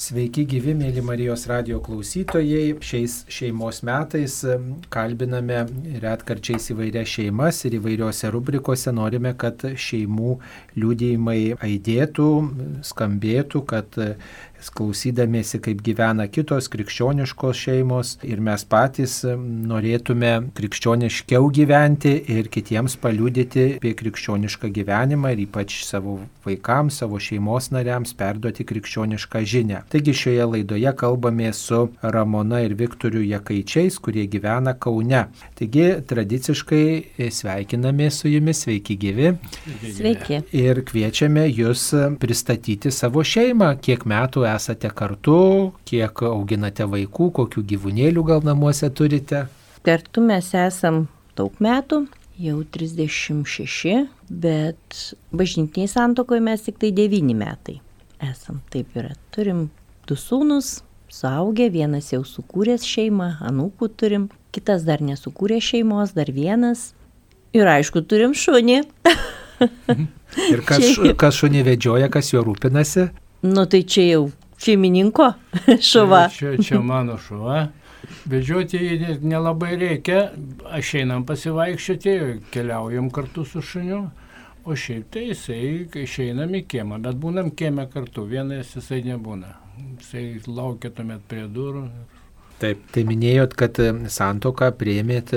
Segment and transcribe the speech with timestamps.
[0.00, 2.78] Sveiki gyvi, mėly Marijos radio klausytojai.
[2.80, 4.38] Šiais šeimos metais
[4.88, 5.58] kalbiname
[6.00, 10.38] retkarčiais įvairias šeimas ir įvairiose rubrikose norime, kad šeimų
[10.80, 11.36] liūdėjimai
[11.68, 12.30] aidėtų,
[12.88, 14.00] skambėtų, kad
[14.68, 23.66] klausydamėsi, kaip gyvena kitos krikščioniškos šeimos ir mes patys norėtume krikščioniškiau gyventi ir kitiems paliūdyti
[23.78, 29.82] apie krikščionišką gyvenimą ir ypač savo vaikams, savo šeimos nariams perduoti krikščionišką žinę.
[29.92, 35.26] Taigi šioje laidoje kalbame su Ramona ir Viktoriu Jakaičiais, kurie gyvena Kaune.
[35.58, 39.32] Taigi tradiciškai sveikiname su jumis, sveiki gyvi.
[39.96, 40.42] Sveiki.
[40.56, 41.90] Ir kviečiame jūs
[42.20, 49.46] pristatyti savo šeimą, kiek metų esate kartu, kiek auginate vaikų, kokių gyvūnėlių gal namuose turite?
[49.86, 51.06] Kartu mes esam
[51.38, 52.04] daug metų,
[52.40, 55.00] jau 36, bet
[55.32, 57.80] bažnytiniai santokoje mes tik tai 9 metai
[58.20, 58.60] esam.
[58.72, 59.14] Taip yra.
[59.34, 59.68] Turim
[60.08, 60.80] du sūnus,
[61.12, 66.90] suaugę, vienas jau sukūręs šeimą, anūkų turim, kitas dar nesukūrė šeimos, dar vienas.
[67.56, 68.82] Ir aišku, turim šunį.
[70.50, 70.86] Ir kas,
[71.22, 73.10] kas šunį vedžioja, kas juo rūpinasi?
[73.46, 74.22] Nu tai čia jau
[74.60, 75.32] šeimininko
[75.90, 76.28] šuva.
[76.34, 77.68] Čia, čia mano šuva.
[78.30, 80.30] Vedžioti jį nelabai reikia,
[80.72, 82.14] aš einam pasivaikščioti,
[82.52, 84.00] keliaujam kartu su šuniu,
[84.64, 85.60] o šiaip tai jisai
[86.02, 89.52] išeinam į kiemą, bet būnam kiemę kartu, vienas jisai nebūna.
[90.00, 91.86] Jisai laukia tuomet prie durų.
[92.60, 93.78] Taip, tai minėjot, kad
[94.12, 95.32] santoką prieimėt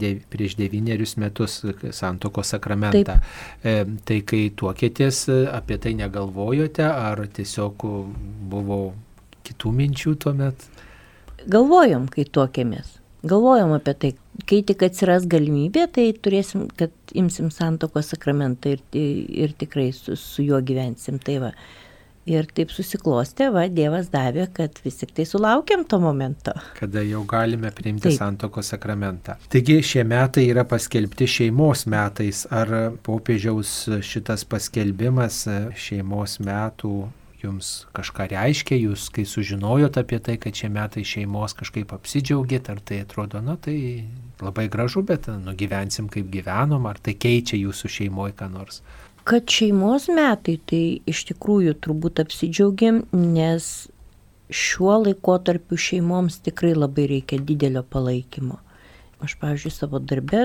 [0.00, 1.58] de, prieš devynerius metus
[1.92, 3.18] santoko sakramentą.
[3.18, 3.66] Taip.
[3.66, 3.74] E,
[4.08, 7.84] tai kai tuokėtės, apie tai negalvojote, ar tiesiog
[8.52, 8.80] buvo
[9.46, 10.68] kitų minčių tuomet?
[11.46, 12.96] Galvojom, kai tuokėmės.
[13.26, 14.10] Galvojom apie tai,
[14.48, 20.44] kai tik atsiras galimybė, tai turėsim, kad imsim santoko sakramentą ir, ir tikrai su, su
[20.46, 21.18] juo gyvensim.
[21.22, 21.52] Tai va.
[22.26, 26.56] Ir taip susiklostė, va, Dievas davė, kad vis tik tai sulaukiam to momento.
[26.74, 28.16] Kada jau galime priimti taip.
[28.18, 29.36] santoko sakramentą.
[29.52, 32.42] Taigi šie metai yra paskelbti šeimos metais.
[32.50, 32.72] Ar
[33.06, 35.44] popiežiaus šitas paskelbimas
[35.78, 36.96] šeimos metų
[37.46, 42.82] jums kažką reiškia, jūs kai sužinojot apie tai, kad šie metai šeimos kažkaip apsidžiaugėt, ar
[42.82, 43.78] tai atrodo, na tai
[44.42, 48.82] labai gražu, bet nugyvensim kaip gyvenom, ar tai keičia jūsų šeimoje ką nors?
[49.26, 53.88] Kad šeimos metai, tai iš tikrųjų turbūt apsidžiaugiam, nes
[54.54, 58.60] šiuo laikotarpiu šeimoms tikrai labai reikia didelio palaikymo.
[59.26, 60.44] Aš, pavyzdžiui, savo darbę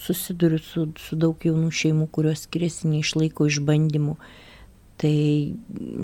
[0.00, 4.14] susiduriu su, su daug jaunų šeimų, kurios skiriasi neišlaiko išbandymų.
[4.96, 5.16] Tai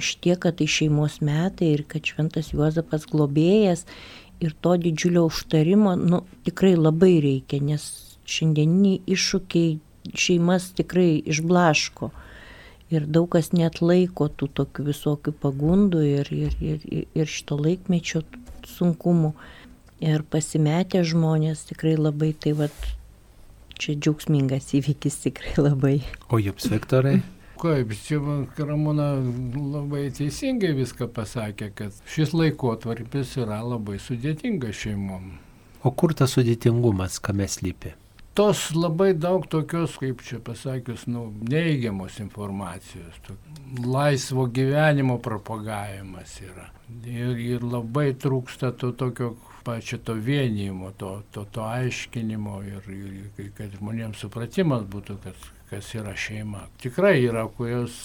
[0.04, 3.86] šitie, kad tai šeimos metai ir kad šventas Juozapas globėjas
[4.44, 7.86] ir to didžiulio užtarimo, nu, tikrai labai reikia, nes
[8.28, 9.78] šiandieniniai iššūkiai
[10.14, 12.10] šeimas tikrai išblaško.
[12.92, 18.20] Ir daug kas net laiko tų tokių visokių pagundų ir, ir, ir, ir šito laikmečio
[18.68, 19.32] sunkumų.
[20.02, 22.74] Ir pasimetę žmonės tikrai labai tai vad,
[23.78, 25.94] čia džiaugsmingas įvykis tikrai labai.
[26.28, 27.20] O jums, Viktorai?
[27.62, 28.18] Kaip, čia
[28.66, 29.12] Ramona
[29.54, 35.36] labai teisingai viską pasakė, kad šis laikotarpis yra labai sudėtingas šeimom.
[35.86, 37.94] O kur tas sudėtingumas, kame slypi?
[38.34, 43.36] Tos labai daug tokios, kaip čia pasakius, nu, neigiamos informacijos, to,
[43.84, 46.68] laisvo gyvenimo propagavimas yra.
[47.08, 49.34] Ir, ir labai trūksta to tokio
[49.64, 55.92] pačio to vienijimo, to, to, to aiškinimo ir, ir kad žmonėms supratimas būtų, kad, kas
[55.96, 56.66] yra šeima.
[56.82, 57.96] Tikrai yra kurios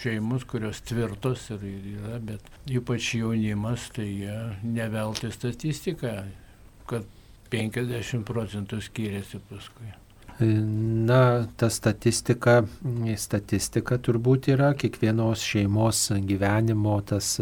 [0.00, 6.16] šeimos, kurios tvirtos ir yra, bet ypač jaunimas, tai jie nevelti statistiką,
[6.90, 7.06] kad
[7.54, 9.94] 50 procentų skiriasi paskui.
[10.40, 12.64] Na, ta statistika,
[13.16, 17.36] statistika turbūt yra kiekvienos šeimos gyvenimo, tas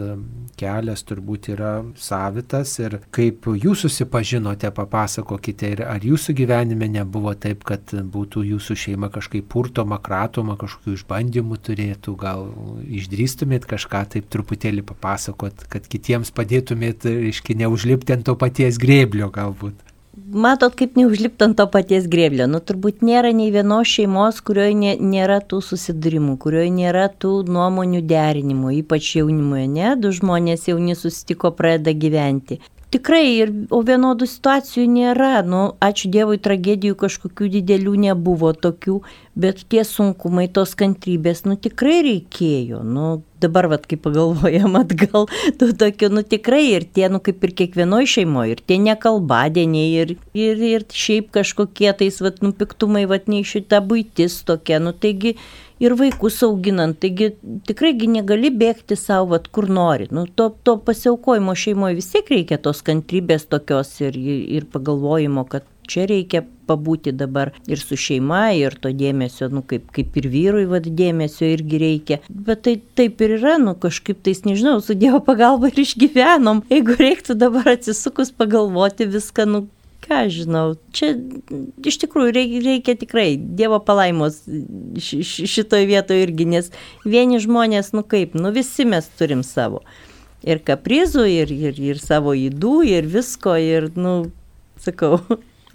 [0.61, 7.65] kelias turbūt yra savitas ir kaip jūs susipažinote, papasakokite ir ar jūsų gyvenime nebuvo taip,
[7.65, 12.45] kad būtų jūsų šeima kažkaip purtoma, kratoma, kažkokių išbandymų turėtų, gal
[12.85, 19.81] išdrįstumėt kažką taip truputėlį papasakot, kad kitiems padėtumėt, reiškia, neužlipti ant to paties grėblio galbūt
[20.17, 22.47] matot, kaip neužlipti ant to paties grėblio.
[22.51, 28.03] Nu, turbūt nėra nei vienos šeimos, kurioje nė, nėra tų susidūrimų, kurioje nėra tų nuomonių
[28.09, 32.61] derinimų, ypač jaunimoje, ne, du žmonės jauni susitiko, pradeda gyventi.
[32.93, 38.99] Tikrai, ir, o vienodų situacijų nėra, nu, ačiū Dievui, tragedijų kažkokių didelių nebuvo tokių,
[39.33, 42.83] Bet tie sunkumai, tos kantrybės, nu tikrai reikėjo.
[42.85, 45.25] Nu, dabar, vad, kai pagalvojam atgal,
[45.59, 50.13] tu tokiu, nu tikrai ir tie, nu kaip ir kiekvienoje šeimoje, ir tie nekalbadieniai, ir,
[50.37, 55.39] ir, ir šiaip kažkokie tais, vad, nu piktumai, vad, nei šita būtis tokia, nu taigi
[55.83, 57.33] ir vaikus auginant, taigi
[57.67, 60.09] tikraigi negali bėgti savo, kur nori.
[60.15, 65.67] Nu, to, to pasiaukojimo šeimoje vis tiek reikia tos kantrybės tokios ir, ir pagalvojimo, kad
[65.91, 70.65] čia reikia pabūti dabar ir su šeima, ir to dėmesio, nu, kaip, kaip ir vyrui
[70.71, 72.21] vad dėmesio irgi reikia.
[72.31, 76.65] Bet tai taip ir yra, nu, kažkaip tais, nežinau, su Dievo pagalba ir išgyvenom.
[76.73, 79.65] Jeigu reiktų dabar atsisukus pagalvoti viską, nu,
[80.03, 81.13] ką žinau, čia
[81.87, 84.43] iš tikrųjų reikia, reikia tikrai Dievo palaimos
[84.99, 86.73] šitoje vietoje irgi, nes
[87.05, 89.83] vieni žmonės, nu kaip, nu visi mes turim savo.
[90.43, 94.33] Ir kaprizų, ir, ir, ir savo įdų, ir visko, ir, nu,
[94.83, 95.21] sakau,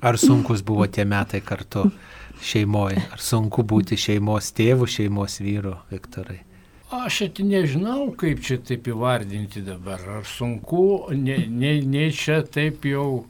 [0.02, 1.88] Ar sunkus buvo tie metai kartu
[2.46, 3.02] šeimoje?
[3.16, 6.44] Ar sunku būti šeimos tėvu, šeimos vyru, Viktorai?
[6.94, 10.04] Aš net nežinau, kaip čia taip įvardinti dabar.
[10.20, 13.26] Ar sunku, nei ne, ne čia taip jau,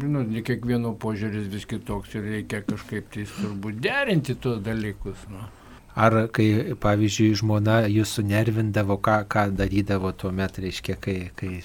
[0.00, 5.28] žinot, ne kiekvieno požiūris vis kitoks ir reikia kažkaip tai turbūt derinti tuos dalykus.
[5.32, 5.44] Nu.
[5.94, 11.60] Ar kai, pavyzdžiui, žmona jūs sunervindavo, ką, ką darydavo tuo metu, reiškia, kai, kai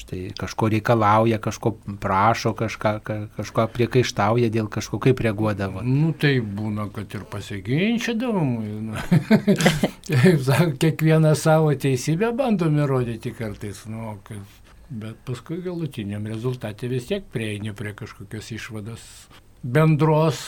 [0.00, 2.92] štai, kažko reikalauja, kažko prašo, kažką,
[3.36, 5.84] kažko priekaištauja dėl kažko, kaip reaguodavo?
[5.84, 8.56] Nu, tai būna, kad ir pasiginčydavom.
[8.88, 8.96] Nu.
[10.80, 13.84] Kiekvieną savo teisybę bandom įrodyti kartais.
[13.92, 14.40] Nu, kad,
[14.90, 19.06] bet paskui galutiniam rezultatė vis tiek prieini prie kažkokios išvados
[19.62, 20.42] bendros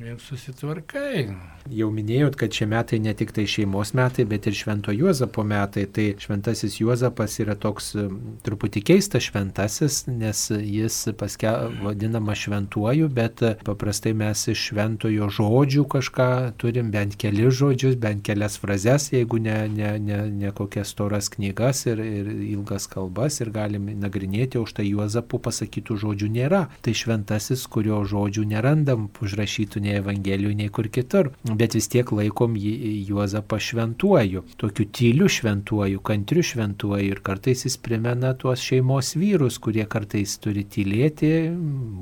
[0.00, 1.26] ir susitvarkai.
[1.70, 5.84] Jau minėjot, kad šie metai ne tik tai šeimos metai, bet ir Švento Juozapo metai.
[5.86, 7.92] Tai Šventasis Juozapas yra toks
[8.42, 11.52] truputį keistas šventasis, nes jis paske
[11.84, 16.28] vadinama šventuoju, bet paprastai mes iš šventojo žodžių kažką
[16.58, 21.84] turim, bent kelius žodžius, bent kelias frazes, jeigu ne, ne, ne, ne kokias storas knygas
[21.86, 26.64] ir, ir ilgas kalbas ir galim nagrinėti, už tai Juozapu pasakytų žodžių nėra.
[26.82, 31.32] Tai šventasis, kurio žodžių nerandam užrašytų nei Evangelijų, nei kur kitur.
[31.44, 32.74] Bet vis tiek laikom jį
[33.08, 39.84] Juozapą šventuoju, tokiu tyliu šventuoju, kantriu šventuoju ir kartais jis primena tuos šeimos vyrus, kurie
[39.90, 41.32] kartais turi tylėti,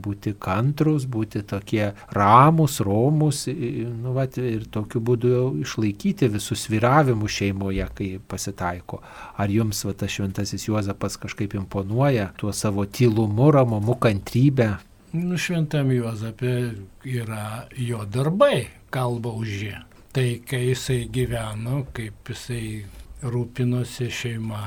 [0.05, 5.33] būti kantrus, būti tokie ramus, romus nu, vat, ir tokiu būdu
[5.65, 9.01] išlaikyti visus sviravimus šeimoje, kai pasitaiko.
[9.41, 14.77] Ar jums va, tas šventasis Juozapas kažkaip imponuoja tuo savo tylumu, ramumu, kantrybę?
[15.11, 16.55] Nu, šventam Juozapė
[17.03, 19.73] yra jo darbai, kalba už jį.
[20.15, 22.85] Tai kai jisai gyveno, kaip jisai
[23.23, 24.63] rūpinosi šeima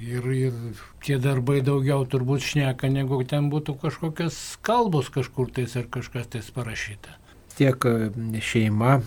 [0.00, 0.56] ir, ir
[1.04, 6.50] tie darbai daugiau turbūt šneka, negu ten būtų kažkokios kalbos kažkur tais ar kažkas tais
[6.56, 7.25] parašyta
[7.56, 8.98] tiek e, šeima,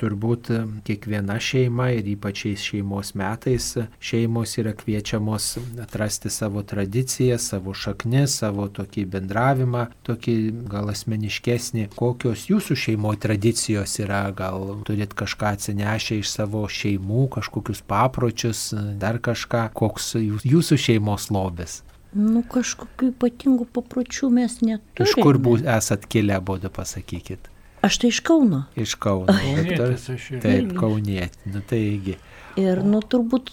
[0.00, 3.66] turbūt e, kiekviena šeima ir ypač šeimos metais
[4.00, 5.48] šeimos yra kviečiamos
[5.82, 10.36] atrasti savo tradiciją, savo šaknis, savo tokį bendravimą, tokį
[10.70, 11.88] gal asmeniškesnį.
[11.98, 18.70] Kokios jūsų šeimoje tradicijos yra, gal turit kažką atsinešę iš savo šeimų, kažkokius papročius,
[19.00, 20.14] dar kažką, koks
[20.46, 21.82] jūsų šeimos lobis.
[22.16, 25.04] Nu, kažkokių ypatingų papročių mes neturime.
[25.04, 27.50] Iš kur būs, esat kilę, būdu pasakykit.
[27.82, 28.64] Aš tai iš Kauno.
[28.76, 29.30] Iš Kauno.
[29.30, 30.08] Kaunietis,
[30.42, 31.52] Taip, kaunietė.
[31.52, 32.18] Nu, taigi.
[32.58, 33.52] Ir, nu, turbūt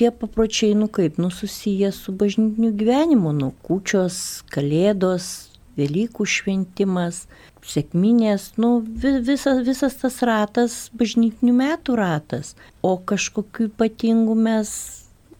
[0.00, 7.22] tie papročiai, nu kaip, nu, susiję su bažnytiniu gyvenimu, nu, kučios, kalėdos, Velykų šventimas,
[7.64, 12.50] sėkminės, nu, visas, visas tas ratas, bažnytinių metų ratas.
[12.84, 14.74] O kažkokiu ypatingu mes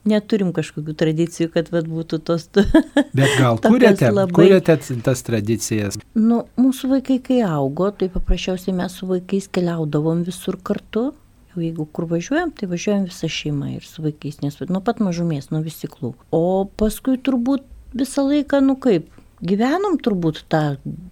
[0.09, 2.49] neturim kažkokių tradicijų, kad vat, būtų tos...
[3.19, 4.35] Bet gal kuriate, labai...
[4.35, 5.99] kuriate tas tradicijas?
[6.19, 11.11] Nu, mūsų vaikai, kai augo, tai paprasčiausiai mes su vaikais keliaudavom visur kartu.
[11.53, 15.51] Jau jeigu kur važiuojam, tai važiuojam visą šeimą ir su vaikais, nes nuo pat mažumės,
[15.53, 16.15] nuo visiklų.
[16.33, 16.45] O
[16.81, 19.11] paskui turbūt visą laiką, nu kaip,
[19.45, 20.63] gyvenom turbūt tą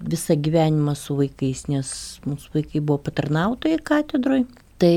[0.00, 1.92] visą gyvenimą su vaikais, nes
[2.24, 4.46] mūsų vaikai buvo patarnautojai katedroje.
[4.80, 4.94] Tai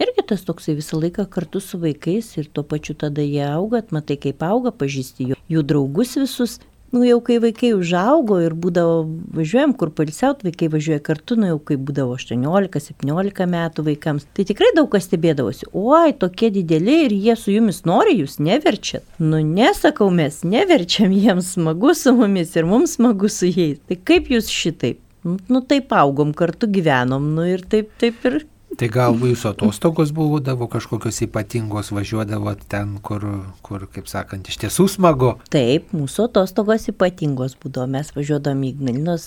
[0.00, 4.16] irgi tas toksai visą laiką kartu su vaikais ir tuo pačiu tada jie auga, matai
[4.20, 6.58] kaip auga, pažįsti jų, jų draugus visus.
[6.90, 9.04] Nu jau kai vaikai užaugo ir būdavo,
[9.36, 14.72] važiuojam kur palisiaut, vaikai važiuoja kartu, nu jau kai būdavo 18-17 metų vaikams, tai tikrai
[14.74, 19.06] daug kas stebėdavosi, oi, tokie dideli ir jie su jumis nori, jūs neverčiat.
[19.22, 23.78] Nu nesakau, mes neverčiam jiems smagu su mumis ir mums smagu su jais.
[23.86, 24.98] Tai kaip jūs šitaip?
[25.22, 28.42] Nu taip augom, kartu gyvenom, nu ir taip, taip ir
[28.78, 33.24] Tai gal jūsų atostogos būdavo kažkokios ypatingos, važiuodavot ten, kur,
[33.66, 35.32] kur, kaip sakant, iš tiesų smagu.
[35.52, 37.88] Taip, mūsų atostogos ypatingos būdavo.
[37.90, 39.26] Mes važiuodavom į Ignalinos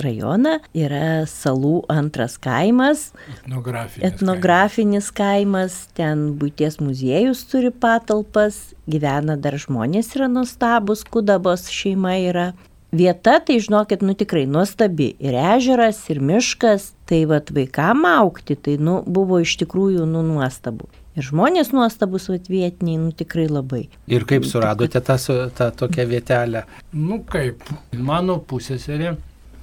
[0.00, 4.06] rajoną, yra salų antras kaimas, Etnografinis.
[4.08, 12.48] etnografinis kaimas, ten būties muziejus turi patalpas, gyvena dar žmonės yra nuostabus, Kudabos šeima yra.
[12.92, 15.10] Vieta, tai žinokit, nu tikrai nuostabi.
[15.20, 16.94] Ir ežeras, ir miškas.
[17.08, 20.88] Tai vad vaikam aukti, tai nu, buvo iš tikrųjų nu, nuostabu.
[21.18, 23.88] Ir žmonės nuostabus vat vietiniai, nu tikrai labai.
[24.08, 25.16] Ir kaip suradote tą,
[25.56, 26.64] tą tokią vietelę?
[26.92, 29.16] Nu kaip, mano pusėserė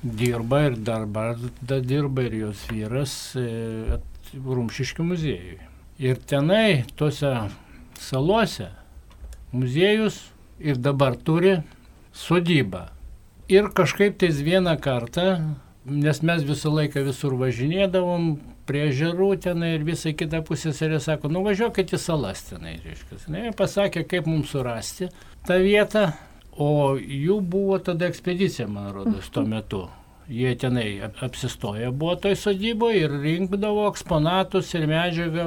[0.03, 4.01] dirba ir dabar da dirba ir jos vyras e,
[4.35, 5.61] Rumšiškių muziejui.
[6.03, 7.31] Ir tenai, tuose
[8.03, 8.67] salose,
[9.55, 10.19] muziejus
[10.59, 11.61] ir dabar turi
[12.13, 12.94] sodybą.
[13.51, 15.25] Ir kažkaip tais vieną kartą,
[15.85, 18.29] nes mes visą laiką visur važinėdavom,
[18.65, 23.19] prie žerų tenai ir visą kitą pusėserė sako, nuvažiuokit į salas tenai, reiškia.
[23.29, 25.11] Ne, pasakė, kaip mums surasti
[25.45, 26.07] tą vietą,
[26.57, 29.83] o jų buvo tada ekspedicija, man rodos, tuo metu.
[30.25, 35.45] Jie tenai ap- apsistoję buvo toj sodyboje ir rinkdavo eksponatus ir medžiagą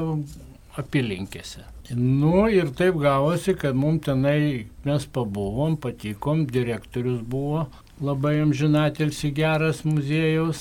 [0.79, 1.65] apylinkėse.
[1.99, 7.67] Nu ir taip gavosi, kad mums tenai mes pabuvom, patikom, direktorius buvo
[8.01, 10.61] labai amžinatilsi geras muziejaus.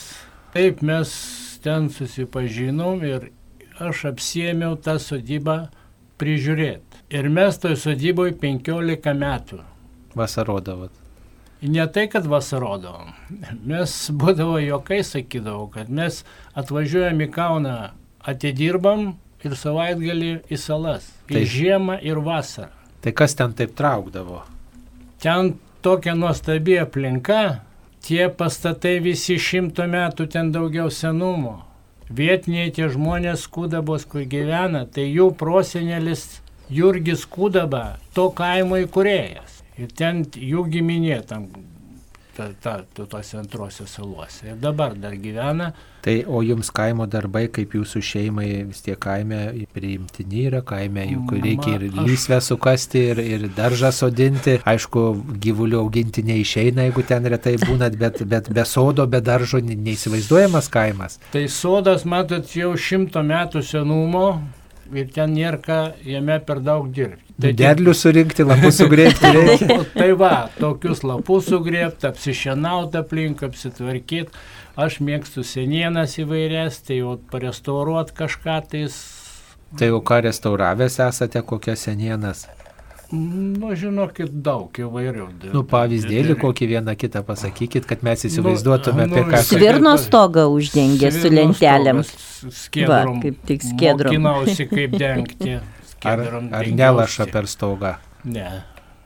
[0.53, 1.11] Taip mes
[1.63, 3.29] ten susipažinom ir
[3.79, 5.67] aš apsiemiau tą sodybą
[6.17, 7.03] prižiūrėti.
[7.13, 9.59] Ir mes toj sodyboje 15 metų.
[10.17, 10.91] Vasarodavot.
[11.61, 13.13] Ne tai, kad vasarodavom.
[13.65, 16.23] Mes būdavo jokai sakydavo, kad mes
[16.57, 17.77] atvažiuojam į Kauną,
[18.29, 19.15] atidirbam
[19.45, 21.07] ir savaitgalį į salas.
[21.29, 22.69] Tai- Ir žiemą, ir vasarą.
[23.01, 24.41] Tai kas ten taip traukdavo?
[25.21, 25.55] Ten
[25.87, 27.61] tokia nuostabi aplinka,
[28.03, 31.61] tie pastatai visi šimto metų ten daugiau senumo.
[32.17, 36.25] Vietiniai tie žmonės Kudabos, kur gyvena, tai jų prosenelis
[36.67, 39.61] Jurgis Kudaba, to kaimo įkūrėjas.
[39.79, 41.47] Ir ten jų giminė tam,
[42.37, 44.45] ta, ta, tose antrose saluose.
[44.47, 45.71] Ir dabar dar gyvena.
[46.05, 49.39] Tai o jums kaimo darbai, kaip jūsų šeimai vis tiek kaime
[49.75, 54.59] priimtini yra, kaime juk reikia ir lysvę sukasti, ir, ir daržą sodinti.
[54.69, 55.07] Aišku,
[55.43, 60.69] gyvulių auginti neišeina, jeigu ten retai būnat, bet, bet be sodo, be daržo ne- neįsivaizduojamas
[60.71, 61.19] kaimas.
[61.33, 64.27] Tai sodas, matot, jau šimto metų senumo
[64.95, 67.23] ir ten nėra ką jame per daug dirbti.
[67.37, 69.67] Tai Derlių surinkti, lapus sugrėbti reikia.
[69.77, 74.45] O, tai va, tokius lapus sugrėbti, apsišienauti aplink, apsitvarkyti.
[74.77, 78.97] Aš mėgstu senienas įvairias, tai jau parestauruoti kažką tais.
[79.77, 82.45] Tai jau ką restauravęs esate, kokias senienas.
[83.11, 85.27] Nu, žinokit, daug įvairių.
[85.53, 89.63] Nu, pavyzdėlį kokį vieną kitą pasakykit, kad mes įsivaizduotume, Nu, apie nu, ką vis- kalbame.
[89.63, 92.01] Svirno stogą uždengė su Svirno lentelėm.
[92.03, 93.13] stogas, Skiedrom.
[93.15, 94.11] Va, kaip tik skiedrom.
[94.11, 95.53] Mokinausi kaip dengti.
[95.55, 96.75] Ar, Skiedrom ar dengiausi.
[96.81, 97.93] nelaša per stogą?
[98.25, 98.49] Ne.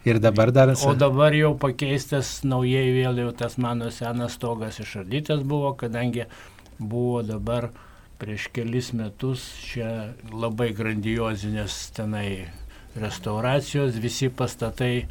[0.03, 0.73] Ir dabar dar...
[0.87, 6.25] O dabar jau pakeistas naujai vėl jau tas mano senas stogas išardytas buvo, kadangi
[6.79, 7.69] buvo dabar
[8.17, 12.47] prieš kelis metus čia labai grandiozinės tenai
[12.95, 15.07] restauracijos, visi pastatai,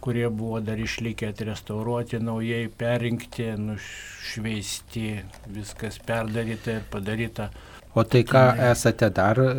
[0.00, 5.06] kurie buvo dar išlikę atrestauruoti, naujai perinkti, nušveisti,
[5.54, 7.50] viskas perdaryta ir padaryta.
[7.94, 9.54] O tai ką esate dar e,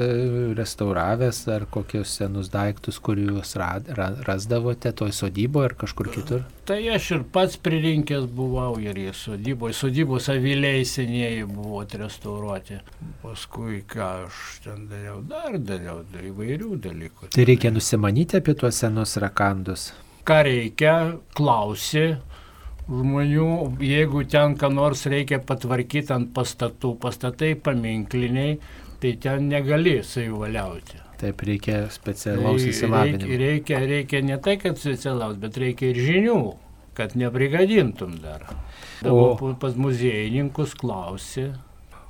[0.56, 3.58] restauravęs, ar kokius senus daiktus, kuriuos
[4.24, 6.46] rasdavote toj sodyboje ar kažkur kitur?
[6.64, 9.74] Tai aš ir pats pririnkęs buvau ir į sodybą.
[9.76, 12.80] Sodybos aviliai senieji buvo atrestauruoti.
[13.20, 17.34] Paskui ką aš ten dariau, dar dariau dar įvairių dalykų.
[17.36, 19.90] Tai reikia nusimanyti apie tuos senus rakandus.
[20.24, 20.96] Ką reikia,
[21.36, 22.14] klausi
[22.90, 23.46] žmonių,
[23.84, 28.58] jeigu ten ką nors reikia patvarkyti ant pastatų, pastatai paminkliniai,
[29.02, 31.00] tai ten negali savivaliauti.
[31.22, 33.28] Taip reikia specialaus įsilavinimo.
[33.30, 36.38] reikia, reikia, reikia ne tai, kad specialaus, bet reikia ir žinių,
[36.98, 38.48] kad neprigadintum dar.
[39.06, 41.52] O- O pas muziejininkus klausi.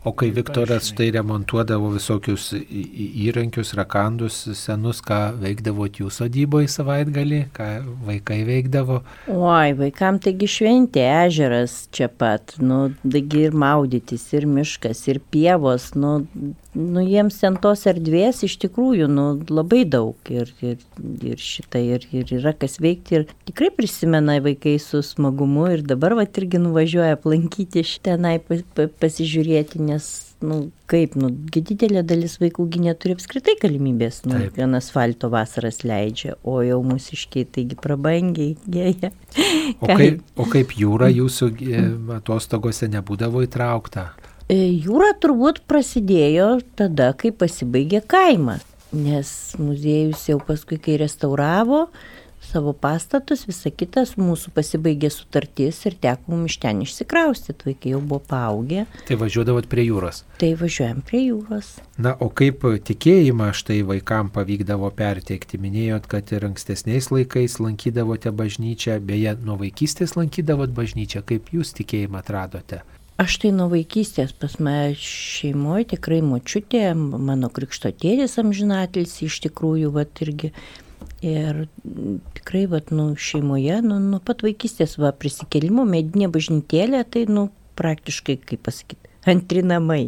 [0.04, 7.68] O kai Viktoras tai remontuodavo visokius įrankius, rakandus senus, ką veikdavot jų sodyboje savaitgalį, ką
[8.08, 9.04] vaikai veikdavo.
[9.30, 15.92] Oi, vaikam taigi šventė, ežeras čia pat, nu, taigi ir maudytis, ir miškas, ir pievos,
[15.94, 16.16] nu,
[16.74, 20.82] nu jiems ten tos erdvės iš tikrųjų, nu, labai daug ir, ir,
[21.30, 26.16] ir šitą, ir, ir yra kas veikti, ir tikrai prisimena vaikai su smagumu ir dabar
[26.18, 30.08] va irgi nuvažiuoja aplankyti pa, pasižiūrėti, nes,
[30.46, 30.58] nu,
[30.92, 34.58] kaip, nu, didelė dalis vaikų neturi apskritai galimybės, nu, Taip.
[34.58, 39.12] vien asfalto vasaras leidžia, o jau mūsiškiai, taigi prabangiai, gėja.
[39.80, 41.86] O kaip, o kaip jūra jūsų e,
[42.18, 44.10] atostogose nebūdavo įtraukta?
[44.52, 49.30] E, jūra turbūt prasidėjo tada, kai pasibaigė kaimas, nes
[49.62, 51.86] muziejus jau paskui, kai restauravo,
[52.52, 58.02] savo pastatus, visa kitas, mūsų pasibaigė sutartis ir teko mums iš ten išsikraustyti, vaikai jau
[58.04, 58.86] buvo paaugę.
[59.08, 60.24] Tai važiuodavot prie jūros.
[60.42, 61.74] Tai važiuojam prie jūros.
[62.02, 65.62] Na, o kaip tikėjimą štai vaikam pavykdavo perteikti?
[65.62, 72.24] Minėjot, kad ir ankstesniais laikais lankydavote bažnyčią, beje, nuo vaikystės lankydavot bažnyčią, kaip jūs tikėjimą
[72.24, 72.84] atradote?
[73.22, 79.92] Aš tai nuo vaikystės pas mane šeimoje tikrai močiutė, mano krikšto tėdės amžinatelis iš tikrųjų,
[79.94, 80.50] va irgi
[81.22, 81.68] Ir
[82.34, 88.40] tikrai, vat, nu, šeimoje, nu, nuo pat vaikystės, va, prisikelimo, medinė bažnytėlė, tai, nu, praktiškai,
[88.50, 90.08] kaip pasakyti, antri namai.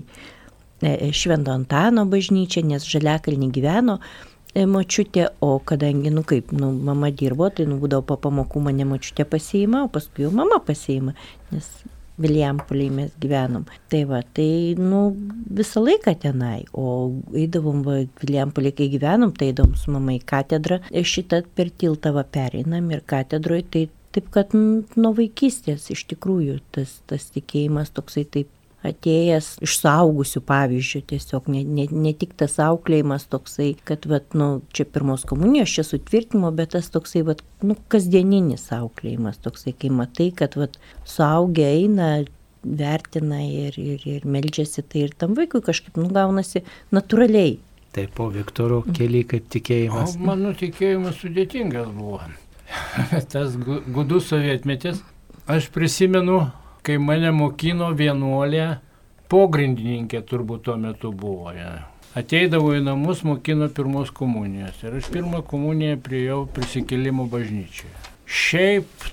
[0.82, 6.72] E, e, Švento Antano bažnyčia, nes Žaliakalnį gyveno e, močiutė, o kadangi, nu kaip, nu,
[6.89, 11.13] mama dirbo, tai, nu, būdavo po pamokų mane močiutė pasiima, o paskui jau mama pasiima,
[11.53, 11.70] nes
[12.22, 13.65] Viljampoliai mes gyvenom.
[13.89, 15.01] Tai va, tai, nu,
[15.58, 16.63] visą laiką tenai.
[16.77, 20.79] O eidavom, va, Viljampoliai, kai gyvenom, tai eidavom su mama į katedrą.
[20.93, 26.60] Ir šitą per tiltą va pereinam ir katedroje, tai taip, kad nuo vaikystės iš tikrųjų
[26.75, 28.51] tas, tas tikėjimas toksai taip
[28.83, 34.61] atėjęs iš saugusių pavyzdžių, tiesiog ne, ne, ne tik tas auklėjimas toksai, kad, vat, nu,
[34.75, 40.29] čia pirmos komunijos, čia sutvirtimo, bet tas toksai, vat, nu, kasdieninis auklėjimas, toksai, kai matai,
[40.35, 42.13] kad, vat, suaugę eina,
[42.63, 46.63] vertina ir, ir, ir melžiasi, tai ir tam vaikui kažkaip nugaunasi
[46.95, 47.57] natūraliai.
[47.93, 50.15] Taip, po Viktoro keliai kaip tikėjimas.
[50.17, 52.23] O mano tikėjimas sudėtingas buvo.
[53.33, 55.03] Tas gudus sovietmetis.
[55.45, 56.39] Aš prisimenu
[56.83, 58.67] kai mane mokino vienuolė,
[59.31, 61.53] pogrindininkė turbūt tuo metu buvo.
[61.55, 61.73] Ja.
[62.19, 64.83] Ateidavo į namus, mokino pirmos komunijos.
[64.85, 67.93] Ir aš pirmą komuniją priejau prisikėlimo bažnyčioje.
[68.29, 69.07] Šiaip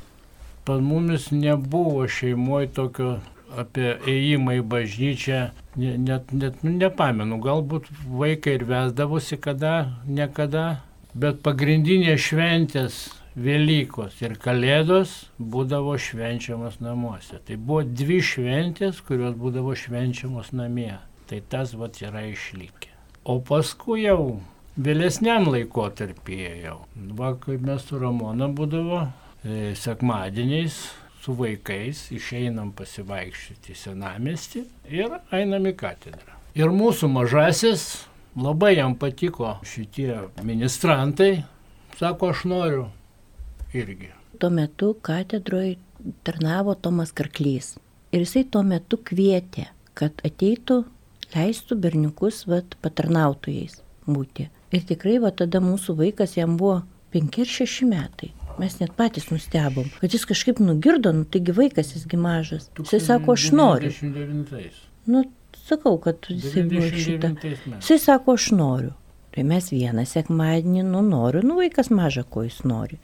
[0.69, 3.15] pas mumis nebuvo šeimoje tokio
[3.59, 5.41] apie ėjimą į bažnyčią,
[5.81, 10.83] net, net nu, nepamenu, galbūt vaikai ir vesdavosi kada, niekada,
[11.15, 13.01] bet pagrindinės šventės
[13.39, 17.39] Velykos ir Kalėdos būdavo švenčiamas namuose.
[17.47, 20.97] Tai buvo dvi šventės, kurios būdavo švenčiamos namie.
[21.31, 22.91] Tai tas vat yra išlikę.
[23.23, 24.41] O paskui jau
[24.75, 26.81] vėlesniam laikotarpyje jau.
[27.15, 30.83] Va, kaip mes su Ramona būdavo e, sekmadieniais
[31.23, 36.39] su vaikais išeinam pasivaikščioti senamesti ir einam į katedrą.
[36.59, 41.45] Ir mūsų mažasis labai jam patiko šitie ministrantai.
[42.01, 42.89] Sako, aš noriu
[43.75, 44.11] irgi.
[44.39, 45.77] Tuo metu katedroje
[46.25, 47.77] tarnavo Tomas Karklys.
[48.13, 50.83] Ir jisai tuo metu kvietė, kad ateitų,
[51.35, 54.49] leistų berniukus vat, patarnautojais būti.
[54.75, 56.81] Ir tikrai va tada mūsų vaikas jam buvo
[57.15, 58.31] 5 ir 6 metai.
[58.61, 62.69] Mes net patys nustebom, kad jis kažkaip nugirdo, nu taigi vaikas jisgi mažas.
[62.79, 63.93] Jisai sako, aš noriu.
[63.95, 64.81] 99.
[65.11, 65.23] Nu,
[65.69, 67.33] sakau, kad jisai buvo šitą.
[67.79, 68.93] Jisai sako, aš noriu.
[69.31, 72.99] Tai mes vieną sekmadienį, nu noriu, nu vaikas maža, ko jis nori.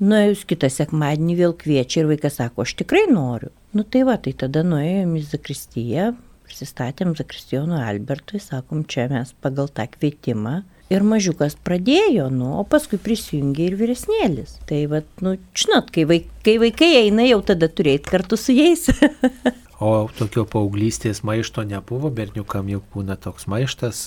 [0.00, 3.50] Nuėjus kitą sekmadienį vėl kviečia ir vaikas sako, aš tikrai noriu.
[3.76, 6.06] Nu tai va, tai tada nuėjom į Zakristiją,
[6.48, 10.62] prisistatėm Zakristijonų Albertui, sakom, čia mes pagal tą kvietimą.
[10.90, 14.56] Ir mažiukas pradėjo, nu, o paskui prisijungė ir vyresnėlis.
[14.66, 18.88] Tai va, nu, žinot, kai, vaik, kai vaikai eina, jau tada turėti kartu su jais.
[19.80, 24.02] O tokio paauglystės maišto nebuvo, berniukam jau būna toks maištas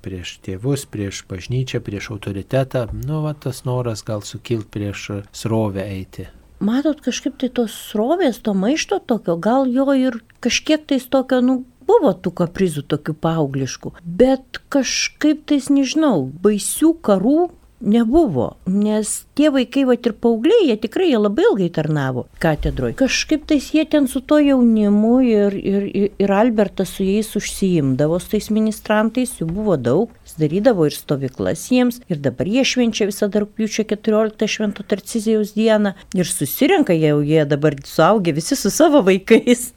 [0.00, 2.86] prieš tėvus, prieš bažnyčią, prieš autoritetą.
[2.96, 6.30] Nu, va, tas noras gal sukilt prieš srovę eiti.
[6.64, 11.60] Matot, kažkaip tai tos srovės, to maišto tokio, gal jo ir kažkiek tais tokio, nu,
[11.88, 17.38] buvo tų kaprizų tokių paaugliškų, bet kažkaip tais, nežinau, baisių karų
[17.80, 22.96] nebuvo, nes tie vaikai, va ir paaugliai, jie tikrai jie labai ilgai tarnavo katedroje.
[22.98, 25.86] Kažkaip tais jie ten su to jaunimu ir, ir,
[26.18, 31.68] ir Albertas su jais užsiimdavo, su tais ministrantais, jų buvo daug, jis darydavo ir stovyklas
[31.72, 37.44] jiems, ir dabar jie švenčia visą rūpiučio 14 švento Tarcizijaus dieną ir susirenka jau jie
[37.48, 39.70] dabar suaugę visi su savo vaikais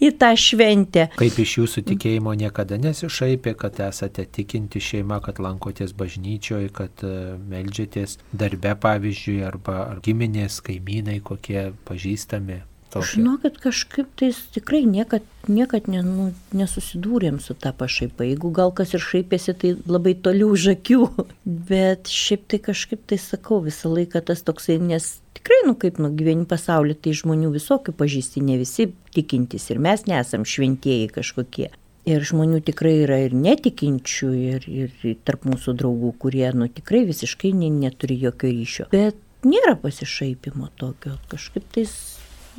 [0.00, 1.08] į tą šventę.
[1.18, 7.14] Kaip iš jūsų tikėjimo niekada nesišaipė, kad esate tikinti šeima, kad lankotės bažnyčioje, kad e,
[7.50, 12.62] melžiatės darbe, pavyzdžiui, arba ar giminės, kaimynai, kokie pažįstami.
[12.90, 13.06] Tokia.
[13.14, 16.24] Žinokit, kažkaip tais tikrai niekad, niekad ne, nu,
[16.58, 18.26] nesusidūrėm su tą pašaipą.
[18.26, 21.04] Jeigu gal kas ir šaipėsi, tai labai toli už akių.
[21.70, 26.10] Bet šiaip tai kažkaip tai sakau visą laiką tas toksai, nes tikrai, nu kaip, nu
[26.18, 31.70] gyveni pasaulyje, tai žmonių visokių pažįsti, ne visi tikintys ir mes nesam šventieji kažkokie.
[32.10, 37.52] Ir žmonių tikrai yra ir netikinčių, ir, ir tarp mūsų draugų, kurie, nu tikrai visiškai
[37.54, 38.88] neturi jokio ryšio.
[38.90, 41.92] Bet nėra pasišaipimo tokio, kažkaip tais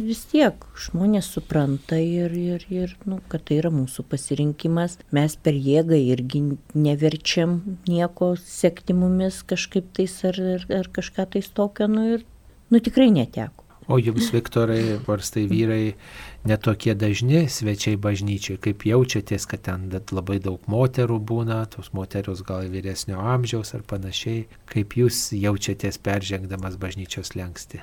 [0.03, 4.97] vis tiek žmonės supranta ir, ir, ir nu, kad tai yra mūsų pasirinkimas.
[5.15, 6.43] Mes per jėgą irgi
[6.75, 7.59] neverčiam
[7.89, 12.25] nieko sekti mumis kažkaip tais ar, ar, ar kažką tais tokio, nu ir
[12.69, 13.61] nu, tikrai neteko.
[13.91, 15.95] O jums, Viktorai, varstai vyrai,
[16.47, 22.69] netokie dažni svečiai bažnyčiai, kaip jaučiatės, kad ten labai daug moterų būna, tos moteros gal
[22.71, 27.81] vyresnio amžiaus ar panašiai, kaip jūs jaučiatės peržengdamas bažnyčios lengsti?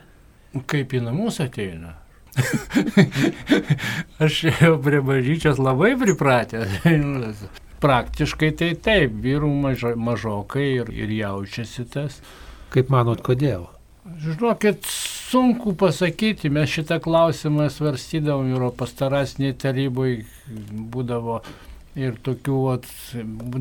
[0.70, 1.98] Kaip į namus ateina.
[4.24, 6.76] Aš jau prie bažnyčios labai pripratęs.
[7.84, 12.18] Praktiškai tai taip, vyrų mažo, mažokai ir, ir jaučiasi tas.
[12.74, 13.68] Kaip manot, kodėl?
[14.18, 20.12] Žinokit, sunku pasakyti, mes šitą klausimą svarstydavom Europos tarasiniai tarybai,
[20.94, 21.42] būdavo
[21.98, 22.86] ir tokių, vat,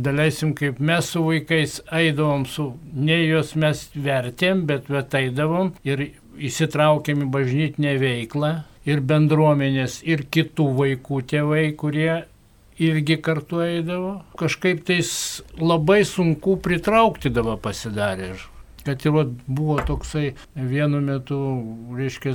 [0.06, 6.08] daleisim, kaip mes su vaikais eidavom su, ne juos mes vertėm, bet bet eidavom ir
[6.38, 8.52] įsitraukėm į bažnytinę veiklą
[8.88, 12.12] ir bendruomenės, ir kitų vaikų tėvai, kurie
[12.78, 14.13] irgi kartu eidavo.
[14.39, 15.10] Kažkaip tais
[15.60, 18.36] labai sunku pritraukti dabar pasidarė
[18.88, 19.12] kad ir
[19.47, 21.38] buvo toksai vienu metu,
[21.97, 22.32] reiškia,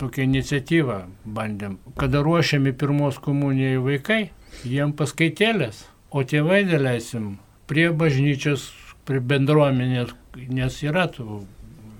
[0.00, 1.02] tokia iniciatyva
[1.36, 4.20] bandėm, kada ruošiami pirmos komunijai vaikai,
[4.64, 7.34] jiem paskaitėlės, o tėvai dėleisim
[7.68, 8.70] prie bažnyčios,
[9.04, 10.16] prie bendruomenės,
[10.48, 11.42] nes yra tų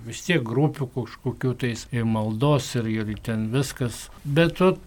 [0.09, 4.07] vis tiek grupių kažkokių tais ir maldos ir, ir ten viskas.
[4.25, 4.81] Bet ot,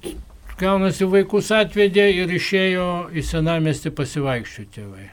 [0.62, 5.10] gaunasi vaikus atvedė ir išėjo į senamestį pasivaikščioti tėvai.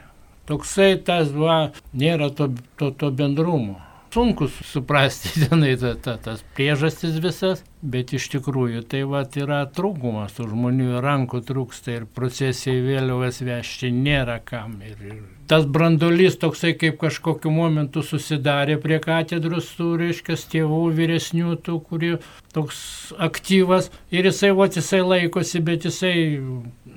[0.49, 3.77] Toksai tas, va, nėra to, to, to bendrumo.
[4.09, 10.33] Sunku suprasti tenai ta, ta, tas priežastis visas, bet iš tikrųjų tai va yra trūkumas,
[10.37, 14.79] tų žmonių rankų trūksta ir procesijai vėliavas vežti nėra kam.
[14.81, 15.19] Ir, ir
[15.49, 22.15] tas brandolys toksai kaip kažkokiu momentu susidarė prie katedros, tų reiškia tėvų vyresnių, tų, kurie
[22.53, 22.79] toks
[23.17, 26.15] aktyvas ir jisai, va, jisai laikosi, bet jisai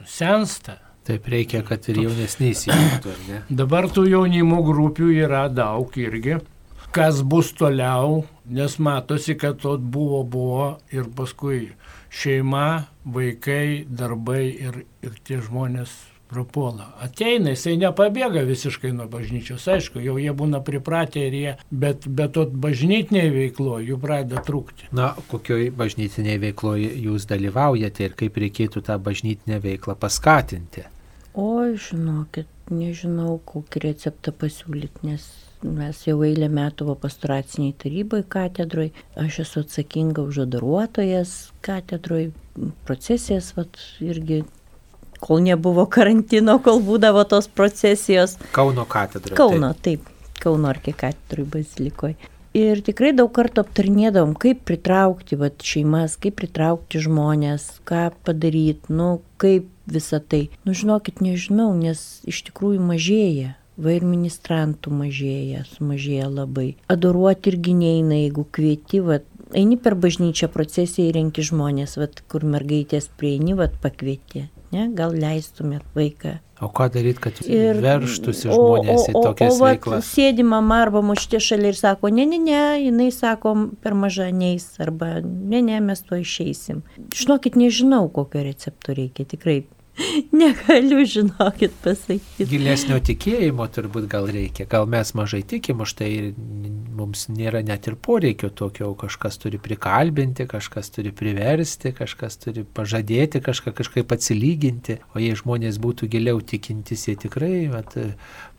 [0.08, 0.78] sensta.
[1.02, 3.38] Taip reikia, kad ir jaunesniai įsijungtų, ar ne?
[3.50, 6.38] Dabar tų jaunimo grupių yra daug irgi.
[6.92, 11.70] Kas bus toliau, nes matosi, kad to buvo, buvo ir paskui
[12.12, 15.94] šeima, vaikai, darbai ir, ir tie žmonės
[16.28, 16.90] prapuola.
[17.00, 22.34] Ateina, jisai nepabėga visiškai nuo bažnyčios, aišku, jau jie būna pripratę ir jie, bet, bet
[22.36, 24.90] to bažnytiniai veikloje jų pradeda trūkti.
[24.96, 30.84] Na, kokioj bažnytiniai veikloje jūs dalyvaujate ir kaip reikėtų tą bažnytinę veiklą paskatinti?
[31.32, 35.24] O, žinokit, nežinau, kokį receptą pasiūlyti, nes
[35.64, 42.30] mes jau eilę metų buvo pastoraciniai tarybai katedroj, aš esu atsakinga už adoruotojas katedroj,
[42.86, 44.42] procesijas, vat, irgi,
[45.22, 48.36] kol nebuvo karantino, kol būdavo tos procesijos.
[48.56, 49.36] Kauno katedroj.
[49.38, 52.16] Kauno, taip, taip Kauno arkikatedroj bazilikoje.
[52.58, 59.22] Ir tikrai daug kartų aptarnėdavom, kaip pritraukti vat, šeimas, kaip pritraukti žmonės, ką padaryti, nu,
[59.40, 60.48] kaip visą tai.
[60.66, 63.54] Nu, žinokit, nežinau, nes iš tikrųjų mažėja.
[63.80, 66.74] Va ir ministrantų mažėja, sumažėja labai.
[66.92, 69.22] Adoruoti irgi neina, jeigu kvieti, va,
[69.56, 74.48] eini per bažnyčią procesiją įrenki žmonės, va, kur mergaitės prieini, va, pakvieti.
[74.72, 79.66] Ne, gal leistumėt vaiką O ką daryti, kad ir, verštųsi žmonės į tokias o, o,
[79.66, 80.04] veiklas?
[80.04, 84.28] O sėdi mama arba muštė šalia ir sako, ne, ne, ne, jinai sako, per maža
[84.30, 86.84] neis, arba ne, ne, mes to išeisim.
[87.18, 89.64] Žinokit, nežinau, kokio recepto reikia, tikrai
[90.32, 92.46] Negaliu, žinokit, pasakyti.
[92.48, 94.64] Gilesnio tikėjimo turbūt gal reikia.
[94.70, 96.10] Gal mes mažai tikim, už tai
[96.96, 103.42] mums nėra net ir poreikio tokio, kažkas turi prikalbinti, kažkas turi priversti, kažkas turi pažadėti,
[103.44, 104.98] kažką kažkaip atsilyginti.
[105.12, 107.96] O jei žmonės būtų giliau tikintis, jie tikrai at,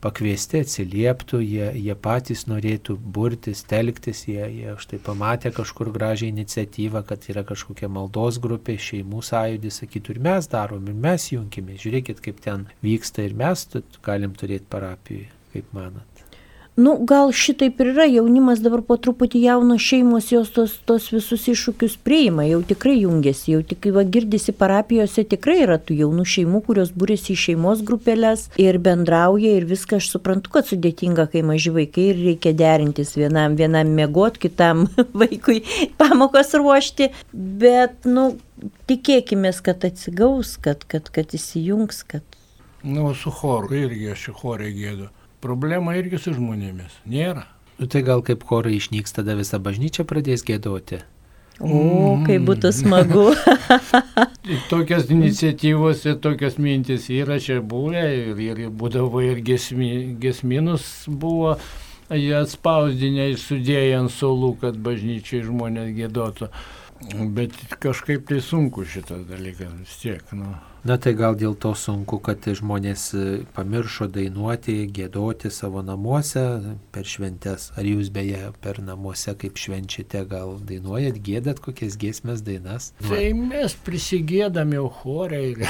[0.04, 7.04] pakviesti atsilieptų, jie, jie patys norėtų burtis, telktis, jie, jie štai pamatė kažkur gražią iniciatyvą,
[7.08, 12.20] kad yra kažkokia maldos grupė, šeimų sąjūdis, sakytų ir mes darom, ir mes junkime, žiūrėkit,
[12.24, 13.68] kaip ten vyksta ir mes
[14.04, 16.13] galim turėti parapijoje, kaip manat.
[16.76, 21.44] Nu, gal šitaip ir yra, jaunimas dabar po truputį jaunos šeimos jos tos, tos visus
[21.52, 26.64] iššūkius priima, jau tikrai jungiasi, jau tik va girdisi parapijose tikrai yra tų jaunų šeimų,
[26.66, 30.02] kurios būrėsi į šeimos grupelės ir bendrauja ir viską.
[30.02, 34.88] Aš suprantu, kad sudėtinga, kai maži vaikai ir reikia derintis vienam, vienam mėgot, kitam
[35.22, 35.60] vaikui
[36.00, 38.32] pamokas ruošti, bet, nu,
[38.90, 42.40] tikėkime, kad atsigaus, kad, kad, kad įsijungs, kad...
[42.82, 47.02] Nu, su choru irgi aš chorą gėdu problema irgi su žmonėmis.
[47.06, 47.44] Nėra.
[47.78, 51.02] Nu, tai gal kaip chorai išnyks, tada visa bažnyčia pradės gėdoti.
[51.62, 53.28] O, kaip būtų smagu.
[54.72, 61.54] tokias iniciatyvos ir tokias mintis yra čia buvę ir, ir būdavo ir gesmi, gesminus buvo
[62.10, 66.50] jie atspausdinę ir sudėję ant solų, kad bažnyčiai žmonės gėdotų.
[67.36, 70.22] Bet kažkaip tai sunku šitas dalykas vis tiek.
[70.34, 70.56] Nu.
[70.84, 73.20] Na tai gal dėl to sunku, kad žmonės e,
[73.56, 76.42] pamiršo dainuoti, gėdoti savo namuose
[76.92, 77.70] per šventes.
[77.80, 82.92] Ar jūs beje per namuose kaip švenčiate, gal dainuojat, gėdat kokias giesmės dainas?
[83.00, 85.54] Tai mes prisigėdam jau chorai.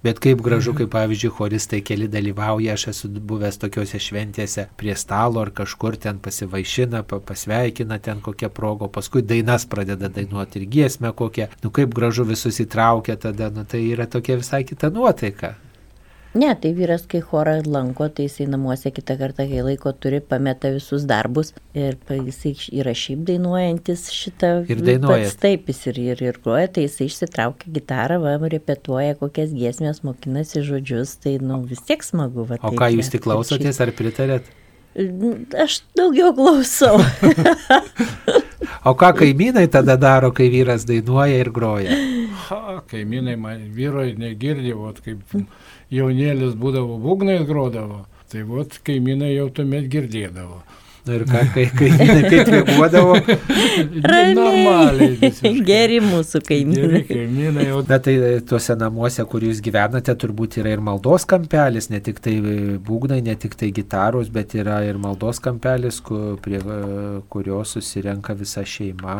[0.00, 5.42] Bet kaip gražu, kaip pavyzdžiui, choristai keli dalyvauja, aš esu buvęs tokiuose šventėse prie stalo
[5.44, 11.50] ar kažkur ten pasivaišina, pasveikina ten kokią progą, paskui dainas pradeda dainuoti ir giesmę kokią.
[11.60, 15.54] Nu kaip gražu visus įtraukia tada, nu tai yra tokia visai kita nuotaika.
[16.34, 20.70] Ne, tai vyras, kai chorą lanko, tai jisai namuose kitą kartą, kai laiko turi, pameta
[20.70, 24.50] visus darbus ir jisai yra šiaip dainuojantis šitą.
[24.70, 25.24] Ir dainuoja.
[25.26, 30.04] Pats, taip, jis ir, ir, ir groja, tai jisai išsitraukia gitarą, va, repetuoja kokias giesmės,
[30.06, 32.46] mokinasi žodžius, tai, nu, vis tiek smagu.
[32.52, 34.46] Va, o ką jūs tik klausotės, ar pritarėt?
[35.66, 37.02] Aš daugiau klausau.
[38.84, 41.96] o ką kaimynai tada daro, kai vyras dainuoja ir groja?
[42.48, 45.36] Ha, kaimynai man vyro negirdi, o kaip
[45.92, 50.62] jaunėlis būdavo būgnais grodavo, tai vot kaimynai jau tuomet girdėdavo.
[51.06, 51.88] Na ir ką, kai, kai,
[52.28, 53.14] kaip reaguodavo?
[54.36, 55.14] Normaliai.
[55.20, 55.52] Visiškai.
[55.64, 57.00] Geri mūsų kaimynai.
[57.08, 57.80] kaimynai jau.
[57.88, 62.20] Bet tai e, tuose namuose, kur jūs gyvenate, turbūt yra ir maldos kampelis, ne tik
[62.24, 66.82] tai e, būgnai, ne tik tai gitaros, bet yra ir maldos kampelis, kur, prie e,
[67.32, 69.16] kurio susirenka visa šeima.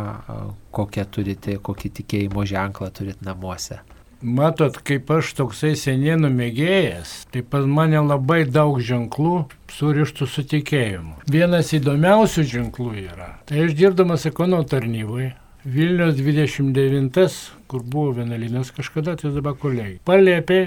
[0.77, 3.81] Kokią turite, kokį tikėjimo ženklą turite namuose?
[4.20, 11.14] Matot, kaip aš toksai senienų mėgėjas, tai pas mane labai daug ženklų surištų su tikėjimu.
[11.30, 13.30] Vienas įdomiausių ženklų yra.
[13.48, 15.33] Tai aš dirbdamas ekono tarnyboje,
[15.64, 17.33] Vilnius 29,
[17.68, 19.98] kur buvo vienalinas kažkada, tai dabar kolegai.
[20.09, 20.61] Palėpė,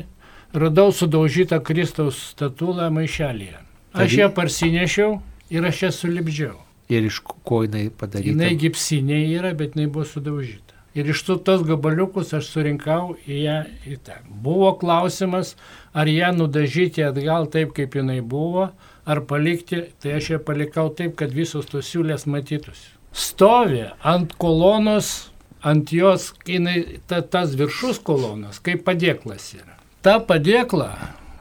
[0.54, 3.62] radau sudaužytą Kristaus statulą maišelėje.
[3.94, 5.18] Aš ją parsinešiau
[5.54, 6.58] ir aš ją sulibdžiau.
[6.94, 8.34] Ir iš ko jinai padaryta?
[8.34, 10.73] Jinai gipsinė yra, bet jinai buvo sudaužyta.
[10.94, 13.58] Ir iš tų tos gabaliukus aš surinkau į ją
[13.90, 14.20] į tą.
[14.46, 15.56] Buvo klausimas,
[15.90, 18.70] ar ją nudažyti atgal taip, kaip jinai buvo,
[19.06, 22.94] ar palikti, tai aš ją palikau taip, kad visos tos siūlės matytųsi.
[23.14, 25.32] Stovi ant kolonos,
[25.66, 29.78] ant jos, jinai, ta, tas viršus kolonas, kaip padėklas yra.
[30.06, 30.92] Ta padėkla,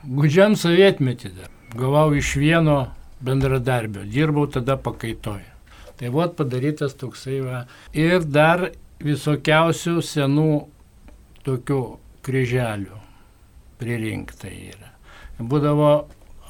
[0.09, 2.87] gudžiam sovietmetį dar, gavau iš vieno
[3.21, 5.49] bendradarbio, dirbau tada pakaitoje.
[6.01, 7.59] Tai vot padarytas toksai va.
[7.95, 8.71] Ir dar
[9.05, 10.49] visokiausių senų
[11.47, 11.83] tokių
[12.23, 12.99] kryželių
[13.83, 14.91] pririnkta yra.
[15.43, 15.93] Būdavo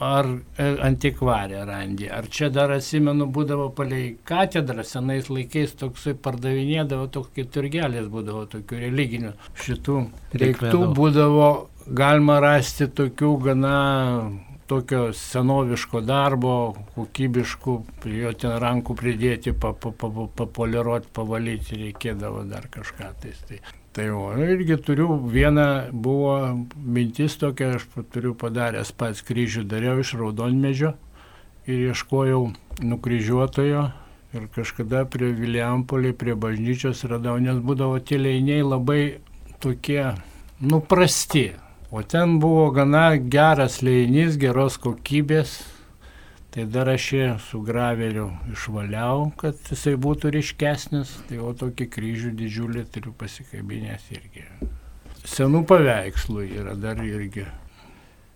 [0.02, 7.08] ar e, antikvarė randi, ar čia dar atsimenu, būdavo palei katedrą, senais laikais toksai pardavinėdavo,
[7.14, 9.98] tokie turgelės būdavo tokių religinių šitų.
[10.34, 11.50] Daiktų, būdavo
[11.86, 13.76] galima rasti tokių gana
[14.72, 16.54] tokio senoviško darbo,
[16.96, 17.76] kokybiškų,
[18.16, 23.10] jo ten rankų pridėti, papoliruoti, pavalyti reikėdavo dar kažką.
[23.20, 23.60] Tai, tai,
[23.92, 26.36] tai o, irgi turiu vieną, buvo
[26.76, 30.94] mintis tokia, aš turiu padaręs pats kryžių, dariau iš raudonmedžio
[31.68, 32.46] ir ieškojau
[32.82, 33.90] nukryžiuotojo.
[34.32, 39.02] Ir kažkada prie Viliampolį, prie bažnyčios radau, nes būdavo tie leiniai labai
[39.60, 40.14] tokie,
[40.64, 41.50] nuprasti
[41.92, 45.58] O ten buvo gana geras leinys, geros kokybės.
[46.52, 51.12] Tai dar aš jį su graveliu išvaliau, kad jisai būtų ryškesnis.
[51.28, 54.46] Tai o tokį kryžių didžiulį turiu pasikabinęs irgi.
[55.28, 57.44] Senų paveikslų yra dar irgi.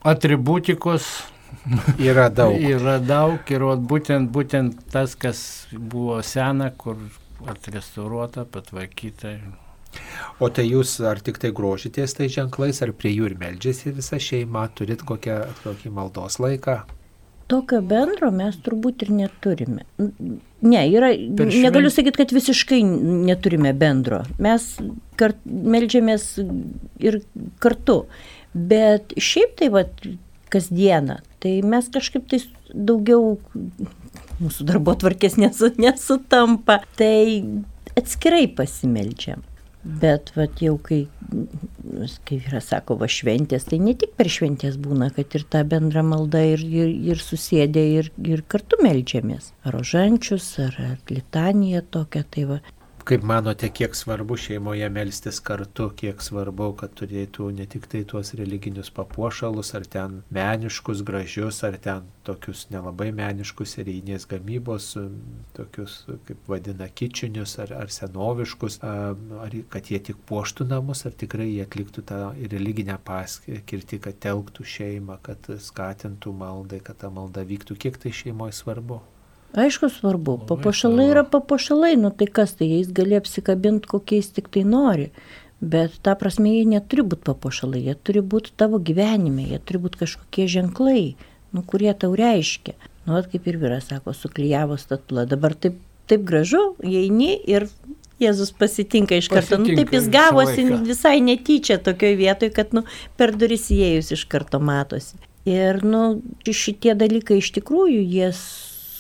[0.05, 1.09] Atributikos
[2.11, 2.61] yra daug.
[2.61, 5.41] yra daug ir būtent, būtent tas, kas
[5.73, 7.01] buvo sena, kur
[7.49, 9.39] atrestauruota, patvarkyta.
[10.43, 14.21] O tai jūs ar tik tai grožitės tai ženklais, ar prie jų ir meldžiasi visa
[14.21, 16.83] šeima, turit kokią, kokį maldos laiką?
[17.47, 19.85] Tokio bendro mes turbūt ir neturime.
[20.67, 24.25] Ne, yra, negaliu sakyti, kad visiškai neturime bendro.
[24.43, 24.67] Mes
[25.21, 26.33] kart, melžiamės
[26.99, 27.21] ir
[27.63, 28.01] kartu.
[28.57, 29.85] Bet šiaip tai va,
[30.51, 32.41] kasdieną, tai mes kažkaip tai
[32.75, 33.37] daugiau
[34.41, 37.45] mūsų darbo tvarkės nesutampa, tai
[37.97, 39.45] atskirai pasimeldžiam.
[39.87, 41.05] Bet vat, jau kai,
[42.27, 46.03] kaip yra sako, va šventės, tai ne tik per šventės būna, kad ir ta bendra
[46.03, 49.53] malda ir, ir, ir susėdė ir, ir kartu melžiamės.
[49.63, 50.81] Ar rožančius, ar
[51.13, 52.59] litanija tokia, tai va.
[53.07, 58.33] Kaip manote, kiek svarbu šeimoje melstis kartu, kiek svarbu, kad turėtų ne tik tai tuos
[58.35, 64.91] religinius papuošalus, ar ten meniškus, gražius, ar ten tokius nelabai meniškus serijinės gamybos,
[65.55, 71.53] tokius, kaip vadina, kičinius, ar, ar senoviškus, ar kad jie tik puoštų namus, ar tikrai
[71.53, 72.23] jie atliktų tą
[72.57, 78.65] religinę paskirtį, kad telktų šeimą, kad skatintų maldai, kad ta malda vyktų, kiek tai šeimoje
[78.65, 79.05] svarbu.
[79.57, 80.37] Aišku, svarbu.
[80.49, 85.09] Papuošalai yra papuošalai, nu tai kas, tai jais gali apsikabinti kokiais tik tai nori.
[85.65, 90.03] Bet ta prasme, jie neturi būti papuošalai, jie turi būti tavo gyvenime, jie turi būti
[90.03, 91.15] kažkokie ženklai,
[91.57, 92.77] nu, kurie tau reiškia.
[93.07, 95.25] Nu, at kaip ir vyras sako, suklyjavo statulą.
[95.31, 95.79] Dabar taip,
[96.11, 97.71] taip gražu, įeini ir
[98.21, 99.59] Jėzus pasitinka iš karto.
[99.59, 102.85] Pasitinka nu, taip jis gavosi visai netyčia tokioje vietoje, kad nu,
[103.21, 105.21] per duris įėjus iš karto matosi.
[105.47, 108.31] Ir nu, šitie dalykai iš tikrųjų jie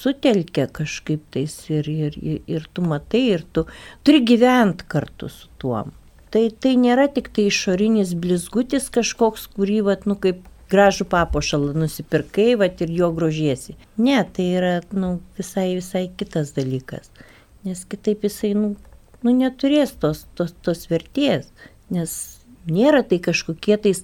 [0.07, 3.66] sutelkia kažkaip tais ir, ir, ir, ir tu matai, ir tu
[4.07, 5.90] turi gyventi kartu su tuom.
[6.31, 12.55] Tai, tai nėra tik tai išorinis blizgutis kažkoks, kurį, vat, nu, kaip gražų papuošalą nusipirkai,
[12.61, 13.77] vat, ir jo grožiesi.
[13.99, 17.11] Ne, tai yra nu, visai, visai kitas dalykas.
[17.66, 18.75] Nes kitaip jisai nu,
[19.23, 21.51] nu, neturės tos, tos, tos vertės.
[21.90, 22.12] Nes
[22.66, 24.03] nėra tai kažkokie tais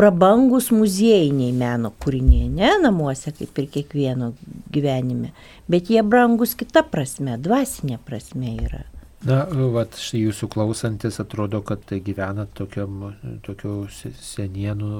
[0.00, 4.30] prabangus muziejiniai meno kūriniai, ne namuose, kaip ir kiekvieno
[4.72, 5.34] gyvenime.
[5.68, 8.80] Bet jie brangus kita prasme, dvasinė prasme yra.
[9.20, 9.42] Na,
[9.74, 13.10] vat štai jūsų klausantis atrodo, kad tai gyvena tokiam,
[13.44, 14.92] tokių se- senienų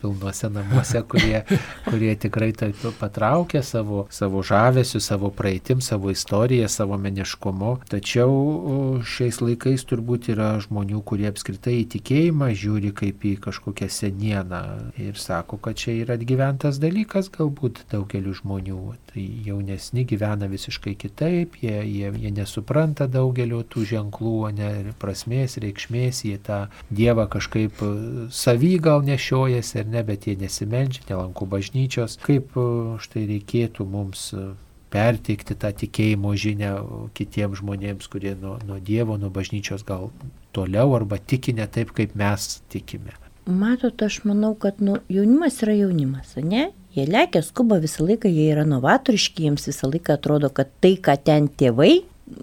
[0.00, 1.42] pilnuose namuose, kurie,
[1.90, 7.74] kurie tikrai taip patraukia savo, savo žavesiu, savo praeitim, savo istoriją, savo meniškumu.
[7.92, 14.62] Tačiau šiais laikais turbūt yra žmonių, kurie apskritai į tikėjimą žiūri kaip į kažkokią senieną
[15.04, 18.80] ir sako, kad čia yra atgyventas dalykas galbūt daugeliu žmonių.
[19.16, 26.20] Tai jaunesni gyvena visiškai kitaip, jie, jie, jie nesupranta daugelio tų ženklų, ne prasmės, reikšmės,
[26.28, 26.58] jie tą
[26.92, 27.88] Dievą kažkaip e,
[28.28, 32.18] savy gal nešiojasi ar ne, bet jie nesimeldžia, nelanko bažnyčios.
[32.28, 32.66] Kaip e,
[33.00, 34.50] štai reikėtų mums e,
[34.92, 36.76] perteikti tą tikėjimo žinę
[37.16, 40.10] kitiems žmonėms, kurie nuo, nuo Dievo, nuo bažnyčios gal
[40.52, 43.16] toliau arba tiki ne taip, kaip mes tikime.
[43.48, 46.68] Matot, aš manau, kad nu, jaunimas yra jaunimas, ne?
[46.96, 51.18] Jie lekia, skuba visą laiką, jie yra novatoriški, jiems visą laiką atrodo, kad tai, ką
[51.28, 51.98] ten tėvai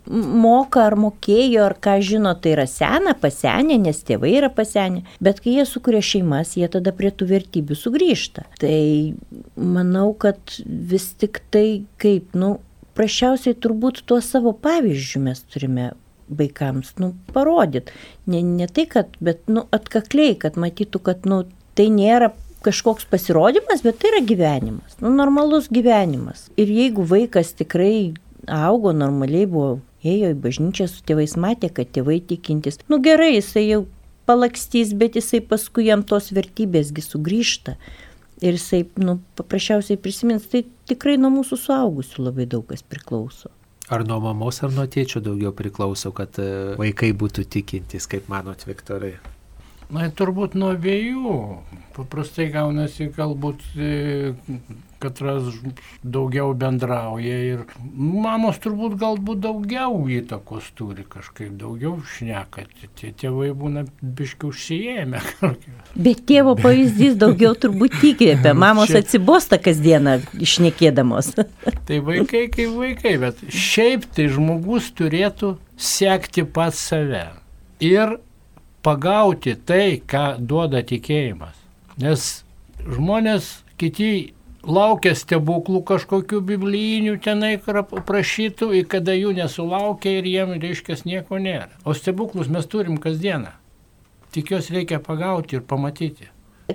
[0.07, 5.03] moka ar mokėjo, ar ką žino, tai yra sena, pasenę, nes tėvai yra pasenę.
[5.23, 8.45] Bet kai jie sukuria šeimas, jie tada prie tų vertybių sugrįžta.
[8.61, 8.77] Tai
[9.57, 12.55] manau, kad vis tik tai kaip, nu,
[12.97, 15.91] prašiausiai turbūt tuo savo pavyzdžiu mes turime
[16.33, 17.91] vaikams, nu, parodyti.
[18.31, 21.43] Ne, ne tai, kad, bet, nu, atkakliai, kad matytų, kad, nu,
[21.77, 22.31] tai nėra
[22.63, 26.47] kažkoks pasirodymas, bet tai yra gyvenimas, nu, normalus gyvenimas.
[26.59, 28.13] Ir jeigu vaikas tikrai
[28.47, 33.67] augo normaliai, buvo, ėjo į bažnyčią su tėvais, matė, kad tėvai tikintis, nu gerai, jisai
[33.67, 33.83] jau
[34.27, 37.75] palakstys, bet jisai paskui jam tos vertybėsgi sugrįžta.
[38.43, 43.51] Ir jisai, nu, paprasčiausiai prisimins, tai tikrai nuo mūsų suaugusių labai daug kas priklauso.
[43.91, 48.63] Ar nuo mamos, ar nuo tėčio daugiau priklauso, kad e, vaikai būtų tikintys, kaip manot,
[48.67, 49.13] Viktorai?
[49.93, 51.33] Na, turbūt nuo abiejų.
[51.93, 54.33] Paprastai gaunasi, galbūt e,
[55.03, 57.59] katras ž- daugiau bendrauja ir
[57.93, 62.65] mamos turbūt galbūt daugiau įtakos turi kažkaip, daugiau šneka.
[62.97, 65.21] Tie tėvai būna biškių užsijėmę.
[66.07, 68.55] Bet tėvo pavyzdys daugiau turbūt įkvėpia.
[68.65, 71.33] Mamos Čia- atsibosta kasdieną išnekėdamos.
[71.87, 77.25] Tai vaikai kaip vaikai, bet šiaip tai žmogus turėtų sekti pats save
[77.83, 78.17] ir
[78.83, 81.59] pagauti tai, ką duoda tikėjimas.
[82.01, 82.43] Nes
[82.81, 90.55] žmonės kiti laukia stebuklų kažkokių biblijinių tenai kra- prašytų, ir kada jų nesulaukia ir jiem
[90.61, 91.69] reiškia nieko nėra.
[91.85, 93.51] O stebuklus mes turim kasdieną.
[94.33, 96.29] Tik juos reikia pagauti ir pamatyti.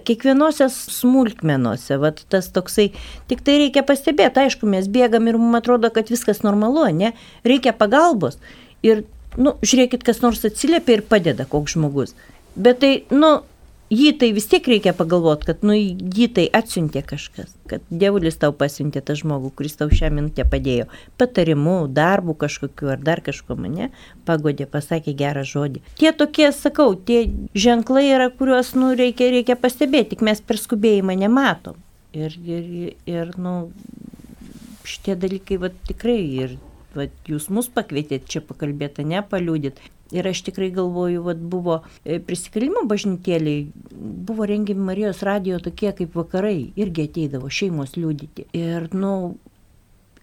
[0.05, 2.91] Kiekvienose smulkmenuose, vat tas toksai,
[3.27, 7.15] tik tai reikia pastebėti, aišku, mes bėgam ir mums atrodo, kad viskas normalu, ne?
[7.43, 8.37] Reikia pagalbos.
[8.85, 9.07] Ir,
[9.41, 12.13] nu, žiūrėkit, kas nors atsiliepia ir padeda koks žmogus.
[12.55, 13.39] Bet tai, nu,
[13.93, 18.53] jį tai vis tiek reikia pagalvoti, kad, nu, jį tai atsiuntė kažkas, kad dievulis tau
[18.57, 20.89] pasiuntė tą žmogų, kuris tau šią minutę padėjo.
[21.21, 23.91] Patarimu, darbu kažkokiu ar dar kažkuo mane
[24.29, 25.83] pagodė, pasakė gerą žodį.
[26.01, 31.17] Tie tokie, sakau, tie ženklai yra, kuriuos, nu, reikia, reikia pastebėti, tik mes per skubėjimą
[31.25, 31.81] nematom.
[32.17, 33.69] Ir, ir, ir nu,
[34.89, 36.57] šitie dalykai, va, tikrai, ir
[36.99, 39.81] va, jūs mus pakvietėt čia pakalbėti, ne paliūdit.
[40.17, 43.67] Ir aš tikrai galvoju, vad buvo e, prisikalimo bažnytėliai,
[44.29, 48.47] buvo rengiami Marijos radijo tokie kaip vakarai, irgi ateidavo šeimos liūdyti.
[48.57, 49.13] Ir, nu,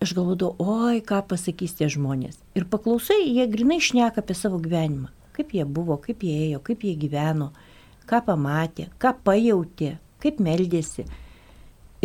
[0.01, 0.55] aš galvodavau,
[0.89, 2.39] oi, ką pasakys tie žmonės.
[2.57, 5.11] Ir paklausai, jie grinai šneka apie savo gyvenimą.
[5.35, 7.51] Kaip jie buvo, kaip jie ėjo, kaip jie gyveno,
[8.09, 11.05] ką pamatė, ką pajutė, kaip meldėsi.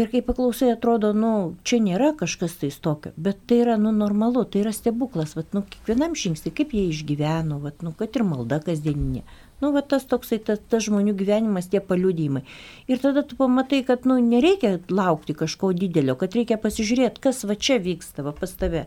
[0.00, 1.30] Ir kai paklausai, atrodo, nu,
[1.66, 5.60] čia nėra kažkas tai tokio, bet tai yra, nu, normalu, tai yra stebuklas, vat, nu,
[5.68, 9.20] kiekvienam žingsnį, kaip jie išgyveno, vat, nu, kad ir malda kasdieninė.
[9.60, 12.46] Nu, va tas toksai, tas, tas žmonių gyvenimas, tie paliudymai.
[12.88, 17.58] Ir tada tu pamatai, kad, nu, nereikia laukti kažko didelio, kad reikia pasižiūrėti, kas va
[17.60, 18.86] čia vyksta, va pas tave.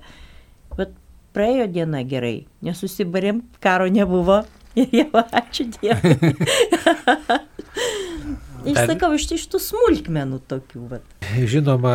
[0.74, 0.98] Bet
[1.38, 4.42] praėjo diena gerai, nesusibarėm, karo nebuvo.
[4.74, 6.34] Ir jau ačiū Dievui.
[8.64, 10.82] Išsakau, iš, iš tų smulkmenų tokių.
[10.92, 11.14] Vat.
[11.52, 11.94] Žinoma,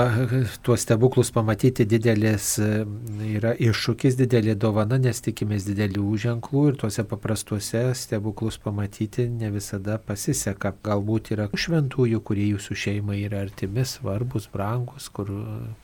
[0.65, 7.85] tuos stebuklus pamatyti didelis yra iššūkis, didelė dovana, nes tikimės didelių ženklų ir tuose paprastuose
[7.99, 10.75] stebuklus pamatyti ne visada pasiseka.
[10.85, 15.33] Galbūt yra šventųjų, kurie jūsų šeimai yra artimi, svarbus, brangus, kur,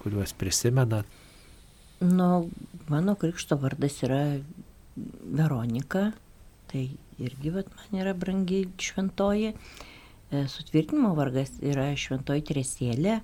[0.02, 1.08] kuriuos prisimenat.
[2.04, 2.50] Nu,
[2.90, 4.20] mano krikšto vardas yra
[4.94, 6.10] Veronika,
[6.70, 6.88] tai
[7.22, 9.54] irgi vat, man yra brangi šventoji.
[9.54, 9.92] E,
[10.50, 13.18] sutvirtinimo vargas yra šventoji Teresėlė,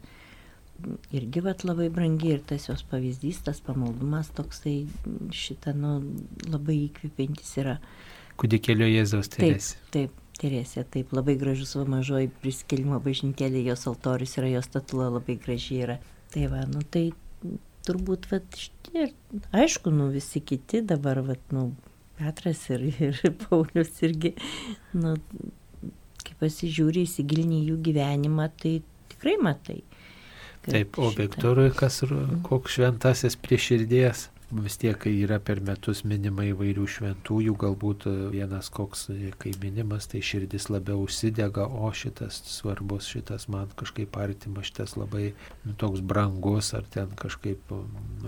[1.16, 4.78] irgi vat labai brangi ir tas jos pavyzdys, tas pamaldumas toksai
[5.34, 5.98] šitą nu,
[6.48, 7.76] labai įkvepiantis yra.
[8.40, 9.76] Kudikėlio Jėzaus Teresė.
[9.92, 15.10] Taip, taip, Teresė, taip, labai gražus va mažoji prisikėlimo bažnytėlė, jos altorius yra, jos statula
[15.18, 15.98] labai graži yra.
[16.32, 17.10] Tai va, nu tai
[17.84, 19.10] turbūt, va, šitie,
[19.56, 21.70] aišku, nu visi kiti dabar, va, nu,
[22.20, 24.34] Petras ir, ir Paulius irgi,
[24.92, 25.14] nu,
[26.26, 28.78] kai pasižiūri, įsigilini jų gyvenimą, tai
[29.12, 29.80] tikrai matai.
[30.66, 32.02] Taip, o Viktorui kas,
[32.44, 34.28] koks šventasis prie širdies?
[34.50, 39.06] Vis tiek, yra per metus minima įvairių šventųjų, galbūt vienas koks,
[39.38, 45.32] kai minimas, tai širdis labiau užsidega, o šitas svarbus, šitas man kažkaip artimas, šitas labai
[45.64, 47.72] nu, toks brangus, ar ten kažkaip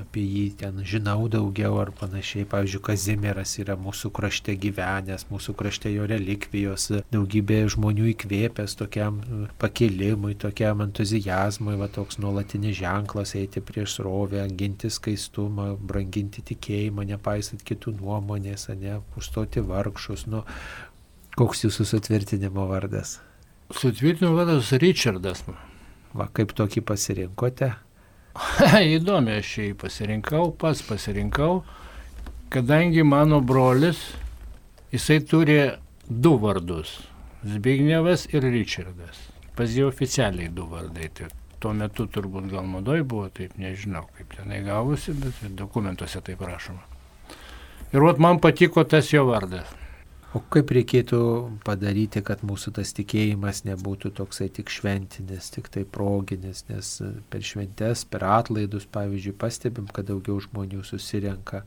[0.00, 2.46] apie jį ten žinau daugiau, ar panašiai.
[2.52, 9.20] Pavyzdžiui, Kazimieras yra mūsų krašte gyvenęs, mūsų krašte jo relikvijos, daugybė žmonių įkvėpęs tokiam
[9.62, 17.06] pakilimui, tokiam entuzijazmui, va toks nuolatinis ženklas eiti prieš srovę, ginti skaistumą, brangiai branginti tikėjimą,
[17.06, 20.26] nepaisant kitų nuomonės, ne, užstoti vargšus.
[20.26, 20.44] Nu,
[21.36, 23.20] koks jūsų sutvirtinimo vardas?
[23.72, 25.44] Sutvirtinimo vardas Richardas.
[26.12, 27.72] Va, kaip tokį pasirinkote?
[28.96, 31.64] Įdomi, aš jį pasirinkau, pats pasirinkau,
[32.50, 34.12] kadangi mano brolis,
[34.92, 35.72] jisai turi
[36.08, 37.08] du vardus-
[37.44, 39.18] Zbignevas ir Richardas.
[39.56, 41.08] Pas jį oficialiai du vardai.
[41.10, 41.26] Tai
[41.62, 46.82] tuo metu turbūt gal madoj buvo, taip nežinau, kaip tenai gavosi, bet dokumentuose taip rašoma.
[47.92, 49.68] Ir vat man patiko tas jo vardas.
[50.32, 51.18] O kaip reikėtų
[51.60, 56.92] padaryti, kad mūsų tas tikėjimas nebūtų toksai tik šventinis, tik tai proginis, nes
[57.28, 61.66] per šventes, per atlaidus, pavyzdžiui, pastebim, kad daugiau žmonių susirenka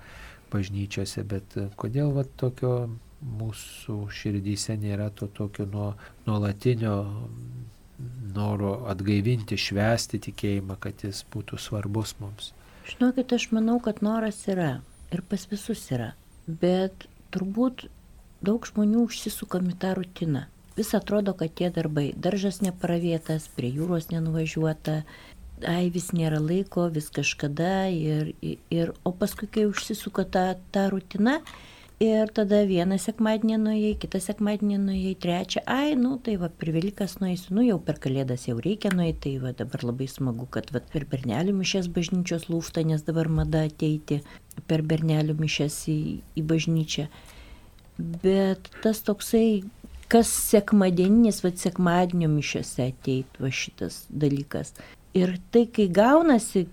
[0.50, 2.74] bažnyčiose, bet kodėl va tokio
[3.22, 5.92] mūsų širdyse nėra to tokio nuo,
[6.26, 6.98] nuolatinio
[8.36, 12.52] noro atgaivinti, švesti tikėjimą, kad jis būtų svarbus mums?
[12.86, 14.80] Žinokit, aš manau, kad noras yra
[15.14, 16.14] ir pas visus yra,
[16.46, 17.88] bet turbūt
[18.46, 20.46] daug žmonių užsisukam į tą rutiną.
[20.76, 25.04] Vis atrodo, kad tie darbai, daržas nepravėtas, prie jūros nenuvažiuota,
[25.64, 30.46] ai vis nėra laiko, vis kažkada ir, ir o paskui, kai užsisuka ta,
[30.76, 31.40] ta rutina,
[32.04, 37.14] Ir tada vieną sekmadienį nuėjai, kitą sekmadienį nuėjai, trečią, ai, nu tai va, per Velykas
[37.22, 40.82] nueisiu, nu jau per Kalėdas jau reikia nueiti, tai va dabar labai smagu, kad va,
[40.92, 44.20] per bernelių mišės bažnyčios lūšta, nes dabar mada ateiti
[44.68, 46.00] per bernelių mišės į,
[46.36, 47.06] į bažnyčią.
[47.96, 49.64] Bet tas toksai,
[50.12, 54.74] kas sekmadieninis, va, sekmadienio mišiose ateit, va šitas dalykas.
[55.16, 56.66] Ir tai, kai gaunasi,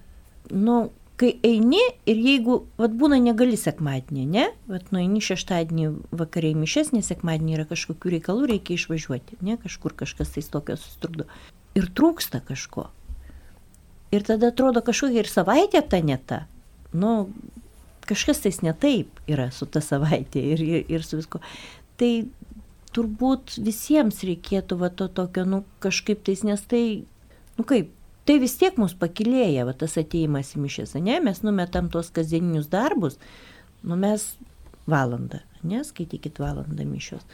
[0.50, 0.80] nu,
[1.20, 5.88] kai eini ir jeigu, vad būna negali sekmadienį, ne, vad nueini šeštadienį
[6.18, 11.28] vakariai mišes, nes sekmadienį yra kažkokių reikalų, reikia išvažiuoti, ne, kažkur kažkas tai tokio sustrukdo.
[11.78, 12.88] Ir trūksta kažko.
[14.12, 16.42] Ir tada atrodo kažkokia ir savaitė ta ne ta.
[16.92, 17.30] Nu,
[18.08, 21.40] kažkas tais ne taip yra su ta savaitė ir, ir, ir su visko.
[22.00, 22.10] Tai
[22.92, 27.04] turbūt visiems reikėtų va to tokio, nu, kažkaip tais, nes tai,
[27.56, 27.92] nu kaip,
[28.28, 32.70] tai vis tiek mus pakilėja, va, tas ateimas į mišęs, ne, mes numetam tuos kasdieninius
[32.72, 33.18] darbus,
[33.82, 34.28] nu mes
[34.86, 37.24] valandą, neskaitykit valandą mišios.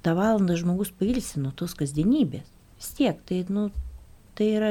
[0.00, 2.46] Ta valanda žmogus pailsi nuo tos kasdienybės.
[2.80, 3.68] Vis tiek, tai, nu,
[4.38, 4.70] tai yra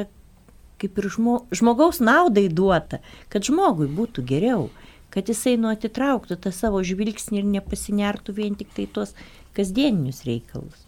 [0.80, 3.00] kaip ir žmo, žmogaus naudai duota,
[3.30, 4.68] kad žmogui būtų geriau,
[5.12, 9.14] kad jisai nu atitrauktų tą savo žvilgsnį ir nepasinertų vien tik tai tuos
[9.56, 10.86] kasdieninius reikalus.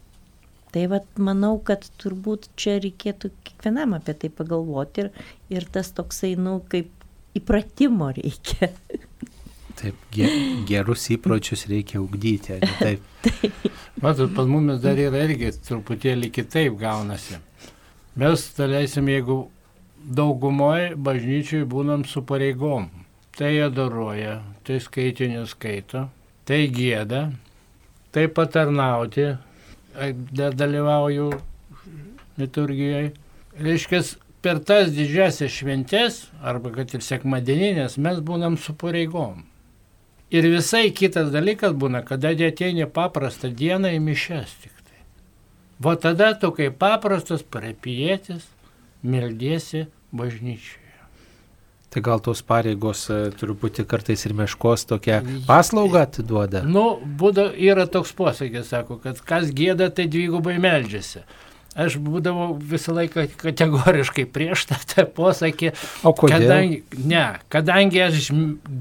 [0.73, 5.11] Tai vad manau, kad turbūt čia reikėtų kiekvienam apie tai pagalvoti ir,
[5.53, 6.89] ir tas toksai, nu, kaip
[7.37, 8.71] įpratimo reikia.
[9.77, 9.99] Taip,
[10.69, 13.05] gerus įpročius reikia ugdyti, taip.
[13.25, 13.71] taip.
[14.03, 17.37] Matot, pas mumis dar yra irgi truputėlį kitaip gaunasi.
[18.19, 19.37] Mes, daleisim, jeigu
[20.03, 22.89] daugumoje bažnyčiai būnam su pareigom,
[23.37, 26.09] tai adoruoja, tai skaitinius skaito,
[26.49, 27.27] tai gėda,
[28.13, 29.31] taip patarnauti,
[30.33, 31.31] dalyvauju
[32.39, 33.13] liturgijoje.
[33.61, 34.03] Reiškia,
[34.43, 39.45] per tas didžiasias šventės, arba kad ir sekmadieninės, mes būnam su pareigom.
[40.33, 45.03] Ir visai kitas dalykas būna, kada ateini paprastą dieną į mišes tik tai.
[45.85, 48.49] Va tada tu kaip paprastas parapietis
[49.03, 50.82] meldiesi bažnyčiai.
[51.93, 56.63] Tai gal tos pareigos e, truputį kartais ir meškos tokią paslaugą atiduoda?
[56.65, 61.27] Nu, būda, yra toks posakis, sako, kad kas gėda, tai dvigubai meldžiasi.
[61.77, 65.75] Aš būdavau visą laiką kategoriškai prieš tą, tą posakį.
[66.09, 66.47] O kodėl?
[66.47, 66.81] Kadangi,
[67.13, 68.33] ne, kadangi aš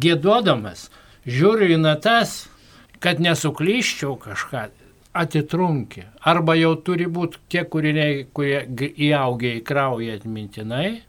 [0.04, 0.88] gėduodamas
[1.28, 2.46] žiūriu į natas,
[3.04, 4.70] kad nesuklyščiau kažką,
[5.12, 6.08] atitrunki.
[6.24, 8.62] Arba jau turi būti tie kūriniai, kurie
[8.96, 11.02] įaugia į kraują atmintinai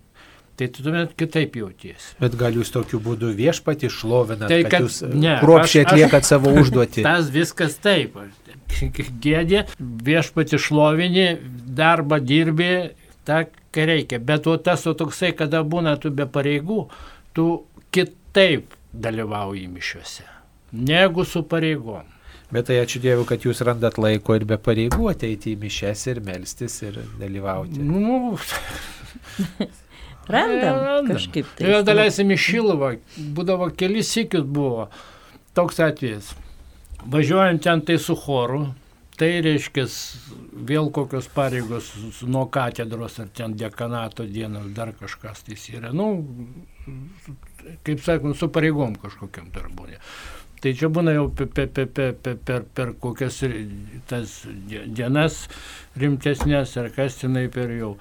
[0.62, 2.14] tai tu tuomet kitaip jautiesi.
[2.22, 6.52] Bet gal jūs tokiu būdu viešpatį šlovinate, tai, kad, kad jūs ne, kruopšiai atliekat savo
[6.62, 7.04] užduotį.
[7.08, 8.16] Tas viskas taip.
[9.22, 11.26] Gėdė, viešpatį šlovinį,
[11.76, 12.70] darbą dirbi,
[13.28, 13.42] tą,
[13.74, 14.20] kai reikia.
[14.22, 16.86] Bet o tas o toksai, kada būna tu be pareigų,
[17.36, 17.48] tu
[17.92, 20.24] kitaip dalyvauji mišiuose,
[20.72, 22.08] negu su pareigom.
[22.52, 26.18] Bet tai ačiū Dievui, kad jūs randat laiko ir be pareigų ateiti į mišes ir
[26.24, 27.80] melstis ir dalyvauti.
[27.80, 28.36] Nu,
[30.32, 31.14] Randam, Randam.
[31.14, 31.68] kažkaip tai.
[31.68, 32.92] Ir daleisim į Šiluvą,
[33.36, 34.88] būdavo kelis sikius buvo
[35.56, 36.32] toks atvejis.
[37.12, 38.66] Važiuojant ten tai su choru,
[39.18, 39.86] tai reiškia
[40.68, 41.90] vėl kokios pareigos
[42.26, 45.92] nuo katedros ar ten dekanato dienos dar kažkas tai yra.
[45.92, 46.24] Nu,
[47.86, 49.98] kaip sakant, su pareigom kažkokiam darbūnė.
[50.62, 53.40] Tai čia būna jau per, per, per, per, per, per kokias
[54.06, 54.34] tas
[54.70, 55.48] dienas
[55.98, 57.96] rimtesnės ar kas tenai per jau.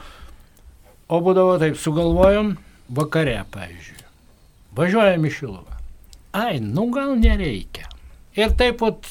[1.12, 2.54] O būdavo taip, sugalvojom
[2.96, 4.00] vakare, pavyzdžiui.
[4.78, 5.80] Važiuojam į Šiluvą.
[6.40, 7.90] Ai, nu gal nereikia.
[8.40, 9.10] Ir taip pat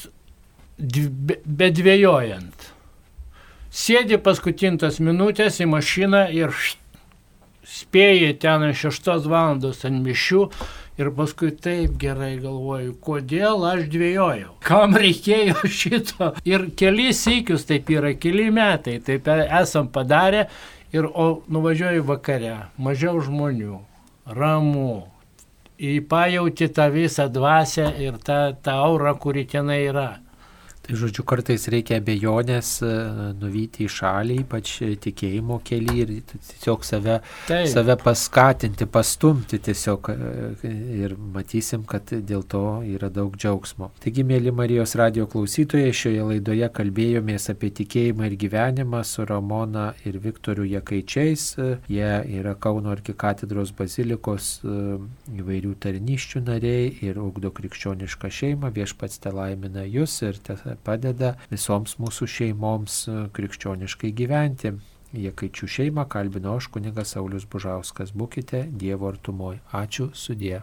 [0.81, 2.69] bedvėjojant.
[3.71, 6.81] Sėdi paskutintas minutės į mašiną ir št,
[7.71, 10.41] spėjai ten 6 valandos ant mišių
[10.99, 14.57] ir paskui taip gerai galvoju, kodėl aš dvėjojau.
[14.65, 16.33] Kam reikėjo šito?
[16.49, 20.47] Ir kelis įkius taip yra, keli metai taip esam padarę
[20.91, 23.77] Ir o nuvažiuoji vakare, mažiau žmonių,
[24.35, 25.07] ramu,
[25.79, 30.09] įpajauti tą visą dvasę ir tą, tą aurą, kuri tenai yra.
[30.81, 32.87] Tai žodžiu, kartais reikia abejonės e,
[33.37, 34.71] nuvyti į šalį, ypač
[35.03, 37.67] tikėjimo kelią ir tiesiog save, Taip.
[37.69, 40.17] save paskatinti, pastumti tiesiog e,
[41.03, 42.63] ir matysim, kad dėl to
[42.95, 43.91] yra daug džiaugsmo.
[44.01, 50.17] Taigi, mėly Marijos radio klausytojai, šioje laidoje kalbėjomės apie tikėjimą ir gyvenimą su Ramona ir
[50.25, 51.45] Viktoriu Jakaičiais.
[51.93, 54.97] Jie yra Kauno arkikatedros bazilikos e,
[55.37, 58.73] įvairių tarnyščių nariai ir ugdo krikščionišką šeimą.
[58.73, 64.73] Viešpats te laimina jūs ir te padeda visoms mūsų šeimoms e, krikščioniškai gyventi.
[65.11, 68.13] Jekaičių šeimą kalbino aš kunigas Saulis Bužauskas.
[68.15, 69.59] Būkite Dievo artumoje.
[69.75, 70.61] Ačiū sudė.